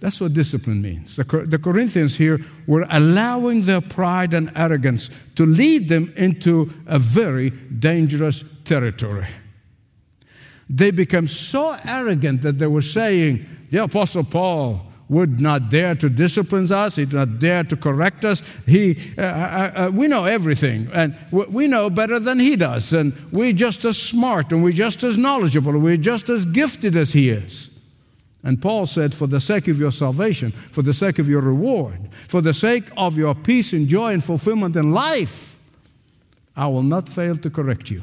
That's 0.00 0.20
what 0.20 0.34
discipline 0.34 0.82
means. 0.82 1.16
The, 1.16 1.24
the, 1.46 1.58
Corinthians 1.58 2.16
here 2.16 2.40
were 2.66 2.86
allowing 2.90 3.62
their 3.62 3.80
pride 3.80 4.34
and 4.34 4.52
arrogance 4.54 5.08
to 5.36 5.46
lead 5.46 5.88
them 5.88 6.12
into 6.16 6.70
a 6.86 6.98
very 6.98 7.50
dangerous 7.50 8.44
territory. 8.64 9.28
They 10.68 10.90
became 10.90 11.28
so 11.28 11.78
arrogant 11.84 12.42
that 12.42 12.58
they 12.58 12.66
were 12.66 12.82
saying, 12.82 13.46
The 13.70 13.84
Apostle 13.84 14.24
Paul 14.24 14.82
would 15.08 15.40
not 15.40 15.70
dare 15.70 15.94
to 15.94 16.08
discipline 16.08 16.70
us, 16.72 16.96
he 16.96 17.04
did 17.04 17.14
not 17.14 17.38
dare 17.38 17.62
to 17.64 17.76
correct 17.76 18.24
us. 18.24 18.42
He, 18.66 18.98
uh, 19.16 19.22
uh, 19.22 19.72
uh, 19.76 19.90
we 19.94 20.08
know 20.08 20.24
everything, 20.24 20.88
and 20.92 21.16
we 21.30 21.68
know 21.68 21.88
better 21.88 22.18
than 22.18 22.40
he 22.40 22.56
does, 22.56 22.92
and 22.92 23.14
we're 23.32 23.52
just 23.52 23.84
as 23.84 24.02
smart, 24.02 24.52
and 24.52 24.64
we're 24.64 24.72
just 24.72 25.04
as 25.04 25.16
knowledgeable, 25.16 25.70
and 25.70 25.84
we're 25.84 25.96
just 25.96 26.28
as 26.28 26.44
gifted 26.44 26.96
as 26.96 27.12
he 27.12 27.30
is. 27.30 27.75
And 28.42 28.62
Paul 28.62 28.86
said, 28.86 29.12
For 29.12 29.26
the 29.26 29.40
sake 29.40 29.68
of 29.68 29.78
your 29.78 29.90
salvation, 29.90 30.50
for 30.50 30.82
the 30.82 30.92
sake 30.92 31.18
of 31.18 31.28
your 31.28 31.40
reward, 31.40 32.08
for 32.28 32.40
the 32.40 32.54
sake 32.54 32.84
of 32.96 33.18
your 33.18 33.34
peace 33.34 33.72
and 33.72 33.88
joy 33.88 34.12
and 34.12 34.22
fulfillment 34.22 34.76
in 34.76 34.92
life, 34.92 35.58
I 36.54 36.68
will 36.68 36.82
not 36.82 37.08
fail 37.08 37.36
to 37.36 37.50
correct 37.50 37.90
you. 37.90 38.02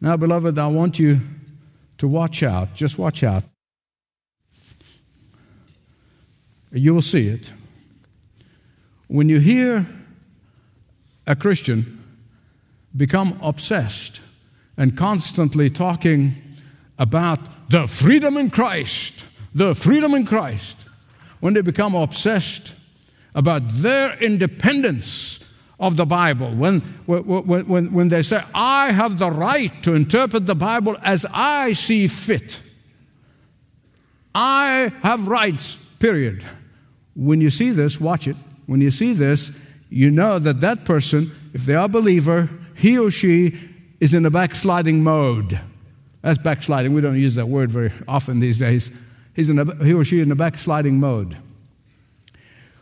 Now, 0.00 0.16
beloved, 0.16 0.58
I 0.58 0.66
want 0.66 0.98
you 0.98 1.20
to 1.98 2.08
watch 2.08 2.42
out. 2.42 2.74
Just 2.74 2.98
watch 2.98 3.22
out. 3.22 3.44
You 6.72 6.94
will 6.94 7.02
see 7.02 7.28
it. 7.28 7.52
When 9.08 9.28
you 9.28 9.40
hear 9.40 9.86
a 11.26 11.36
Christian 11.36 12.02
become 12.96 13.38
obsessed 13.42 14.20
and 14.76 14.96
constantly 14.96 15.68
talking 15.68 16.34
about 17.00 17.40
the 17.70 17.88
freedom 17.88 18.36
in 18.36 18.50
Christ, 18.50 19.24
the 19.54 19.74
freedom 19.74 20.14
in 20.14 20.26
Christ, 20.26 20.76
when 21.40 21.54
they 21.54 21.62
become 21.62 21.94
obsessed 21.94 22.74
about 23.34 23.62
their 23.66 24.16
independence 24.22 25.38
of 25.80 25.96
the 25.96 26.04
Bible, 26.04 26.54
when, 26.54 26.80
when, 27.06 27.66
when, 27.66 27.92
when 27.92 28.08
they 28.10 28.20
say, 28.20 28.44
I 28.54 28.92
have 28.92 29.18
the 29.18 29.30
right 29.30 29.72
to 29.82 29.94
interpret 29.94 30.44
the 30.44 30.54
Bible 30.54 30.96
as 31.02 31.24
I 31.32 31.72
see 31.72 32.06
fit, 32.06 32.60
I 34.34 34.92
have 35.02 35.26
rights, 35.26 35.76
period. 35.98 36.44
When 37.16 37.40
you 37.40 37.48
see 37.48 37.70
this, 37.70 37.98
watch 37.98 38.28
it. 38.28 38.36
When 38.66 38.82
you 38.82 38.90
see 38.90 39.14
this, 39.14 39.58
you 39.88 40.10
know 40.10 40.38
that 40.38 40.60
that 40.60 40.84
person, 40.84 41.32
if 41.54 41.64
they 41.64 41.74
are 41.74 41.86
a 41.86 41.88
believer, 41.88 42.50
he 42.74 42.98
or 42.98 43.10
she 43.10 43.58
is 44.00 44.12
in 44.12 44.26
a 44.26 44.30
backsliding 44.30 45.02
mode. 45.02 45.60
That's 46.22 46.38
backsliding. 46.38 46.92
We 46.92 47.00
don't 47.00 47.16
use 47.16 47.36
that 47.36 47.48
word 47.48 47.70
very 47.70 47.92
often 48.06 48.40
these 48.40 48.58
days. 48.58 48.90
He's 49.34 49.50
in 49.50 49.58
a, 49.58 49.84
he 49.84 49.94
or 49.94 50.04
she 50.04 50.20
in 50.20 50.30
a 50.30 50.36
backsliding 50.36 51.00
mode. 51.00 51.36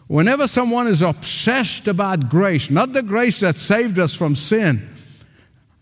Whenever 0.09 0.49
someone 0.49 0.87
is 0.87 1.03
obsessed 1.03 1.87
about 1.87 2.31
grace, 2.31 2.71
not 2.71 2.95
the 2.95 3.03
grace 3.03 3.41
that 3.41 3.57
saved 3.57 3.99
us 3.99 4.15
from 4.15 4.35
sin, 4.35 4.89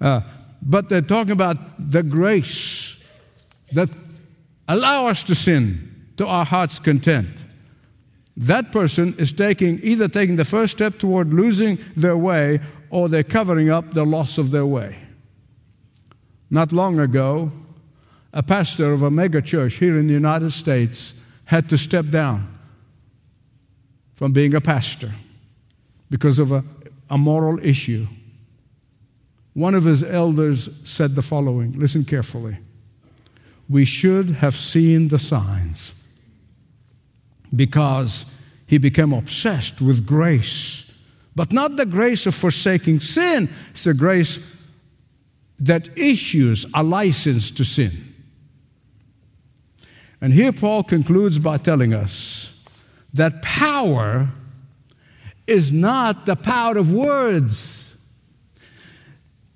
uh, 0.00 0.20
but 0.60 0.88
they're 0.88 1.00
talking 1.00 1.32
about 1.32 1.56
the 1.78 2.02
grace 2.02 3.10
that 3.72 3.88
allow 4.66 5.06
us 5.06 5.22
to 5.24 5.34
sin 5.34 6.08
to 6.16 6.26
our 6.26 6.44
heart's 6.44 6.78
content. 6.78 7.28
That 8.36 8.72
person 8.72 9.14
is 9.16 9.32
taking 9.32 9.80
either 9.82 10.08
taking 10.08 10.36
the 10.36 10.44
first 10.44 10.72
step 10.72 10.98
toward 10.98 11.32
losing 11.32 11.78
their 11.96 12.16
way 12.16 12.60
or 12.90 13.08
they're 13.08 13.22
covering 13.22 13.70
up 13.70 13.94
the 13.94 14.04
loss 14.04 14.38
of 14.38 14.50
their 14.50 14.66
way. 14.66 15.05
Not 16.50 16.72
long 16.72 16.98
ago, 16.98 17.50
a 18.32 18.42
pastor 18.42 18.92
of 18.92 19.02
a 19.02 19.11
mega 19.11 19.42
church 19.42 19.74
here 19.74 19.96
in 19.96 20.06
the 20.06 20.12
United 20.12 20.50
States 20.50 21.22
had 21.46 21.68
to 21.70 21.78
step 21.78 22.06
down 22.11 22.52
from 24.14 24.32
being 24.32 24.54
a 24.54 24.61
pastor 24.61 25.12
because 26.11 26.38
of 26.38 26.52
a, 26.52 26.64
a 27.11 27.18
moral 27.18 27.59
issue. 27.64 28.06
One 29.54 29.74
of 29.74 29.85
his 29.85 30.04
elders 30.04 30.68
said 30.88 31.14
the 31.14 31.22
following 31.22 31.72
listen 31.72 32.04
carefully. 32.04 32.59
We 33.68 33.85
should 33.85 34.30
have 34.30 34.54
seen 34.54 35.09
the 35.09 35.18
signs 35.18 36.06
because 37.54 38.37
he 38.66 38.78
became 38.78 39.12
obsessed 39.12 39.80
with 39.80 40.06
grace, 40.06 40.92
but 41.35 41.52
not 41.52 41.76
the 41.76 41.87
grace 41.87 42.26
of 42.26 42.35
forsaking 42.35 43.00
sin, 43.00 43.48
it's 43.70 43.85
the 43.85 43.94
grace 43.94 44.55
that 45.58 45.96
issues 45.96 46.66
a 46.74 46.82
license 46.82 47.50
to 47.52 47.64
sin. 47.64 48.14
And 50.20 50.32
here 50.32 50.52
Paul 50.52 50.82
concludes 50.82 51.38
by 51.38 51.58
telling 51.58 51.92
us 51.92 52.64
that 53.12 53.42
power 53.42 54.28
is 55.46 55.72
not 55.72 56.26
the 56.26 56.36
power 56.36 56.76
of 56.76 56.92
words. 56.92 57.98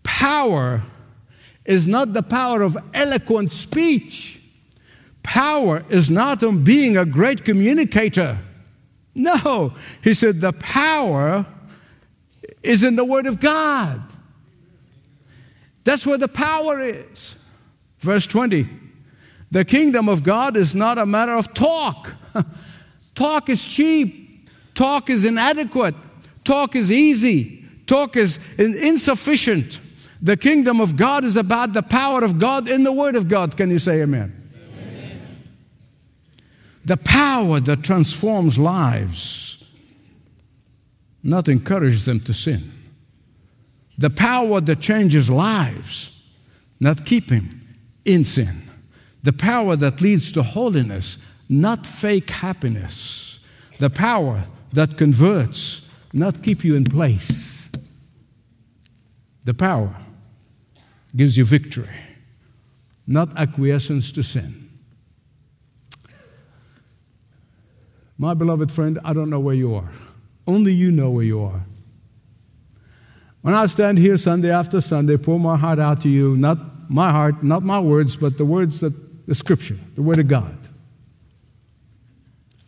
Power 0.03 0.83
is 1.65 1.89
not 1.89 2.13
the 2.13 2.23
power 2.23 2.63
of 2.63 2.77
eloquent 2.95 3.53
speech. 3.53 4.41
Power 5.23 5.85
is 5.89 6.11
not 6.11 6.43
on 6.43 6.65
being 6.65 6.97
a 6.97 7.05
great 7.05 7.45
communicator. 7.45 8.39
No, 9.15 9.75
he 10.03 10.15
said 10.15 10.41
the 10.41 10.53
power 10.53 11.47
is 12.63 12.85
in 12.85 12.97
the 12.97 13.05
Word 13.05 13.27
of 13.27 13.41
God. 13.41 14.01
That's 15.85 16.07
where 16.07 16.19
the 16.19 16.29
power 16.29 16.81
is. 16.81 17.43
Verse 18.01 18.27
20 18.27 18.69
The 19.51 19.65
kingdom 19.65 20.09
of 20.09 20.23
God 20.23 20.57
is 20.57 20.75
not 20.75 20.99
a 20.99 21.07
matter 21.07 21.35
of 21.35 21.55
talk. 21.55 22.15
talk 23.15 23.49
is 23.49 23.65
cheap, 23.65 24.49
talk 24.75 25.11
is 25.11 25.25
inadequate, 25.25 25.95
talk 26.45 26.77
is 26.77 26.91
easy, 26.91 27.65
talk 27.87 28.17
is 28.17 28.39
insufficient. 28.59 29.81
The 30.23 30.37
kingdom 30.37 30.83
of 30.83 30.97
God 30.97 31.25
is 31.25 31.39
about 31.39 31.73
the 31.73 31.83
power 31.83 32.23
of 32.23 32.39
God 32.39 32.69
in 32.69 32.85
the 32.85 32.93
Word 32.93 33.17
of 33.17 33.27
God. 33.27 33.57
Can 33.57 33.71
you 33.71 33.79
say 33.79 34.03
amen? 34.03 34.51
amen. 34.79 35.47
The 36.85 36.99
power 36.99 37.59
that 37.61 37.83
transforms 37.83 38.59
lives, 38.59 39.65
not 41.23 41.49
encourage 41.49 42.05
them 42.05 42.21
to 42.21 42.35
sin 42.35 42.80
the 44.01 44.09
power 44.09 44.63
that 44.63 44.81
changes 44.81 45.29
lives, 45.29 46.25
not 46.81 47.05
keep 47.05 47.29
him 47.29 47.51
in 48.07 48.25
sin. 48.25 48.63
The 49.23 49.35
power 49.35 49.77
that 49.77 50.01
leads 50.01 50.33
to 50.33 50.43
holiness, 50.43 51.19
not 51.51 51.87
fake 51.87 52.31
happiness. 52.31 53.41
The 53.79 53.91
power 53.91 54.45
that 54.73 54.97
converts, 54.97 55.93
not 56.15 56.43
keep 56.43 56.65
you 56.65 56.77
in 56.77 56.87
place. 56.87 57.71
The 59.45 59.53
power 59.53 59.95
gives 61.15 61.37
you 61.37 61.45
victory, 61.45 62.01
not 63.07 63.37
acquiescence 63.37 64.13
to 64.13 64.23
sin. 64.23 64.71
My 68.17 68.33
beloved 68.33 68.73
friend, 68.73 68.99
I 69.05 69.13
don't 69.13 69.29
know 69.29 69.41
where 69.41 69.55
you 69.55 69.75
are. 69.75 69.93
Only 70.47 70.73
you 70.73 70.91
know 70.91 71.11
where 71.11 71.25
you 71.25 71.43
are. 71.43 71.67
When 73.43 73.55
I 73.55 73.67
stand 73.67 73.99
here 73.99 74.17
Sunday 74.17 74.51
after 74.51 74.81
Sunday, 74.81 75.17
pour 75.17 75.41
my 75.41 75.57
heart 75.57 75.79
out 75.79 76.03
to 76.03 76.09
you, 76.09 76.37
not 76.37 76.59
my 76.91 77.11
heart, 77.11 77.43
not 77.43 77.63
my 77.63 77.81
words, 77.81 78.17
but 78.17 78.37
the 78.37 78.45
words 78.45 78.81
that 78.81 78.93
the 79.27 79.35
Scripture, 79.35 79.77
the 79.95 80.03
Word 80.03 80.19
of 80.19 80.29
God. 80.29 80.57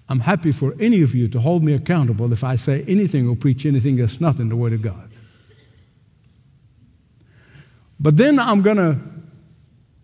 I'm 0.08 0.20
happy 0.20 0.52
for 0.52 0.74
any 0.78 1.02
of 1.02 1.14
you 1.14 1.28
to 1.28 1.40
hold 1.40 1.64
me 1.64 1.74
accountable 1.74 2.32
if 2.32 2.44
I 2.44 2.56
say 2.56 2.85
anything 2.87 3.28
or 3.28 3.35
preach 3.35 3.66
anything 3.66 3.96
that's 3.96 4.20
not 4.20 4.38
in 4.38 4.48
the 4.48 4.56
Word 4.56 4.72
of 4.72 4.82
God. 4.82 5.11
But 7.98 8.16
then 8.16 8.38
I'm 8.38 8.62
going 8.62 8.76
to 8.76 8.98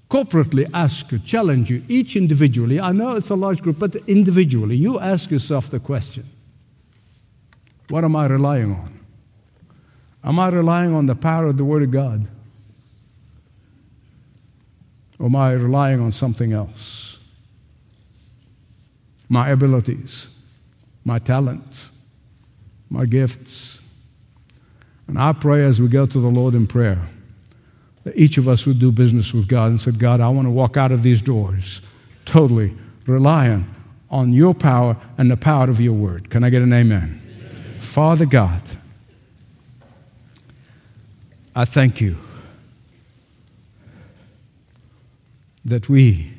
corporately 0.09 0.69
ask 0.73 1.13
you, 1.13 1.19
challenge 1.19 1.71
you, 1.71 1.83
each 1.89 2.17
individually. 2.17 2.81
I 2.81 2.93
know 2.93 3.17
it's 3.17 3.31
a 3.31 3.35
large 3.35 3.63
group, 3.63 3.79
but 3.79 3.97
individually, 4.07 4.77
you 4.77 4.99
ask 4.99 5.31
yourself 5.31 5.71
the 5.71 5.81
question 5.81 6.25
what 7.89 8.05
am 8.05 8.17
I 8.17 8.27
relying 8.27 8.73
on? 8.73 8.98
Am 10.25 10.39
I 10.39 10.49
relying 10.49 10.95
on 10.95 11.07
the 11.07 11.15
power 11.15 11.47
of 11.47 11.57
the 11.57 11.65
Word 11.65 11.83
of 11.83 11.91
God? 11.91 12.29
Or 15.19 15.27
am 15.27 15.37
I 15.37 15.53
relying 15.53 16.01
on 16.01 16.13
something 16.13 16.53
else? 16.53 17.19
My 19.29 19.51
abilities, 19.51 20.39
my 21.05 21.19
talents, 21.19 21.91
my 22.89 23.05
gifts. 23.05 23.83
And 25.07 25.19
I 25.19 25.33
pray 25.33 25.65
as 25.65 25.81
we 25.81 25.89
go 25.89 26.07
to 26.07 26.21
the 26.21 26.29
Lord 26.29 26.55
in 26.55 26.67
prayer 26.67 27.01
that 28.05 28.17
each 28.17 28.39
of 28.39 28.49
us 28.49 28.67
would 28.67 28.79
do 28.79 28.91
business 28.93 29.35
with 29.35 29.49
God 29.49 29.71
and 29.71 29.81
said, 29.81 29.99
God, 29.99 30.21
I 30.21 30.29
want 30.29 30.47
to 30.47 30.51
walk 30.51 30.77
out 30.77 30.93
of 30.93 31.03
these 31.03 31.21
doors 31.21 31.83
totally 32.25 32.75
relying 33.07 33.69
on 34.11 34.33
your 34.33 34.55
power 34.55 34.97
and 35.19 35.31
the 35.31 35.37
power 35.37 35.69
of 35.69 35.81
your 35.81 35.93
word. 35.93 36.31
Can 36.31 36.45
I 36.45 36.51
get 36.51 36.63
an 36.63 36.73
amen? 36.73 37.21
amen. 37.23 37.81
Father 37.81 38.25
God, 38.25 38.63
I 41.59 41.65
thank 41.65 42.01
you 42.01 42.15
that 45.65 45.89
we 45.89 46.33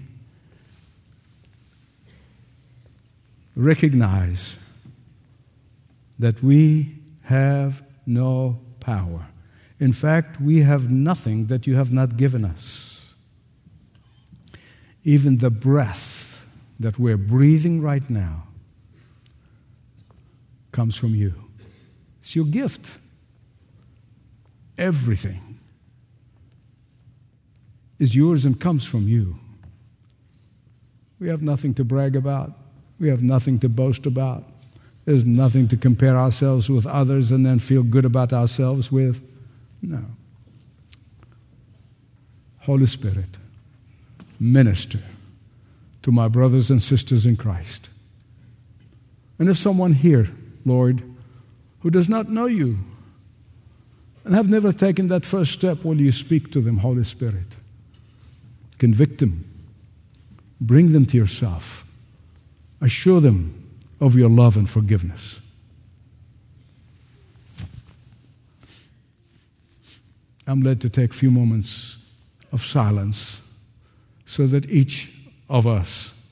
recognize 3.53 4.55
that 6.19 6.41
we 6.41 6.95
have 7.23 7.83
no 8.05 8.61
power. 8.79 9.27
In 9.77 9.91
fact, 9.91 10.39
we 10.39 10.59
have 10.59 10.89
nothing 10.89 11.47
that 11.47 11.67
you 11.67 11.75
have 11.75 11.91
not 11.91 12.15
given 12.15 12.45
us. 12.45 13.13
Even 15.03 15.39
the 15.39 15.51
breath 15.51 16.47
that 16.79 16.97
we're 16.97 17.17
breathing 17.17 17.81
right 17.81 18.09
now 18.09 18.43
comes 20.71 20.95
from 20.95 21.13
you. 21.13 21.33
It's 22.21 22.37
your 22.37 22.45
gift 22.45 22.99
everything 24.79 25.59
is 27.99 28.15
yours 28.15 28.45
and 28.45 28.59
comes 28.59 28.85
from 28.85 29.07
you. 29.07 29.37
We 31.19 31.27
have 31.27 31.41
nothing 31.41 31.73
to 31.75 31.83
brag 31.83 32.15
about. 32.15 32.53
We 32.99 33.09
have 33.09 33.21
nothing 33.21 33.59
to 33.59 33.69
boast 33.69 34.05
about. 34.05 34.45
There's 35.05 35.25
nothing 35.25 35.67
to 35.69 35.77
compare 35.77 36.15
ourselves 36.15 36.69
with 36.69 36.87
others 36.87 37.31
and 37.31 37.45
then 37.45 37.59
feel 37.59 37.83
good 37.83 38.05
about 38.05 38.31
ourselves 38.31 38.91
with. 38.91 39.21
No. 39.81 40.05
Holy 42.59 42.85
Spirit, 42.85 43.37
minister 44.39 44.99
to 46.03 46.11
my 46.11 46.27
brothers 46.27 46.71
and 46.71 46.81
sisters 46.81 47.25
in 47.25 47.35
Christ. 47.35 47.89
And 49.37 49.49
if 49.49 49.57
someone 49.57 49.93
here, 49.93 50.27
Lord, 50.65 51.03
who 51.81 51.89
does 51.89 52.07
not 52.07 52.29
know 52.29 52.45
you 52.45 52.79
and 54.25 54.35
have 54.35 54.49
never 54.49 54.71
taken 54.71 55.07
that 55.07 55.25
first 55.25 55.53
step, 55.53 55.83
will 55.83 55.99
you 55.99 56.11
speak 56.11 56.51
to 56.51 56.61
them, 56.61 56.77
Holy 56.77 57.03
Spirit? 57.03 57.57
Convict 58.77 59.19
them, 59.19 59.45
bring 60.61 60.93
them 60.93 61.05
to 61.07 61.17
yourself, 61.17 61.89
assure 62.81 63.21
them 63.21 63.55
of 63.99 64.15
your 64.15 64.29
love 64.29 64.55
and 64.55 64.69
forgiveness. 64.69 65.45
I'm 70.47 70.61
led 70.61 70.81
to 70.81 70.89
take 70.89 71.11
a 71.11 71.13
few 71.13 71.29
moments 71.29 72.11
of 72.51 72.61
silence 72.61 73.53
so 74.25 74.47
that 74.47 74.69
each 74.69 75.15
of 75.47 75.67
us, 75.67 76.27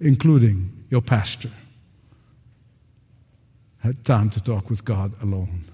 including 0.00 0.84
your 0.88 1.02
pastor, 1.02 1.50
had 3.80 4.04
time 4.04 4.30
to 4.30 4.42
talk 4.42 4.70
with 4.70 4.84
God 4.84 5.12
alone. 5.22 5.64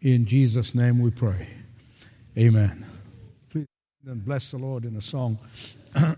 In 0.00 0.26
Jesus' 0.26 0.74
name 0.74 1.00
we 1.00 1.10
pray. 1.10 1.48
Amen. 2.36 2.86
Please 3.50 3.66
bless 4.04 4.52
the 4.52 4.58
Lord 4.58 4.84
in 4.84 4.96
a 4.96 5.00
song. 5.00 5.38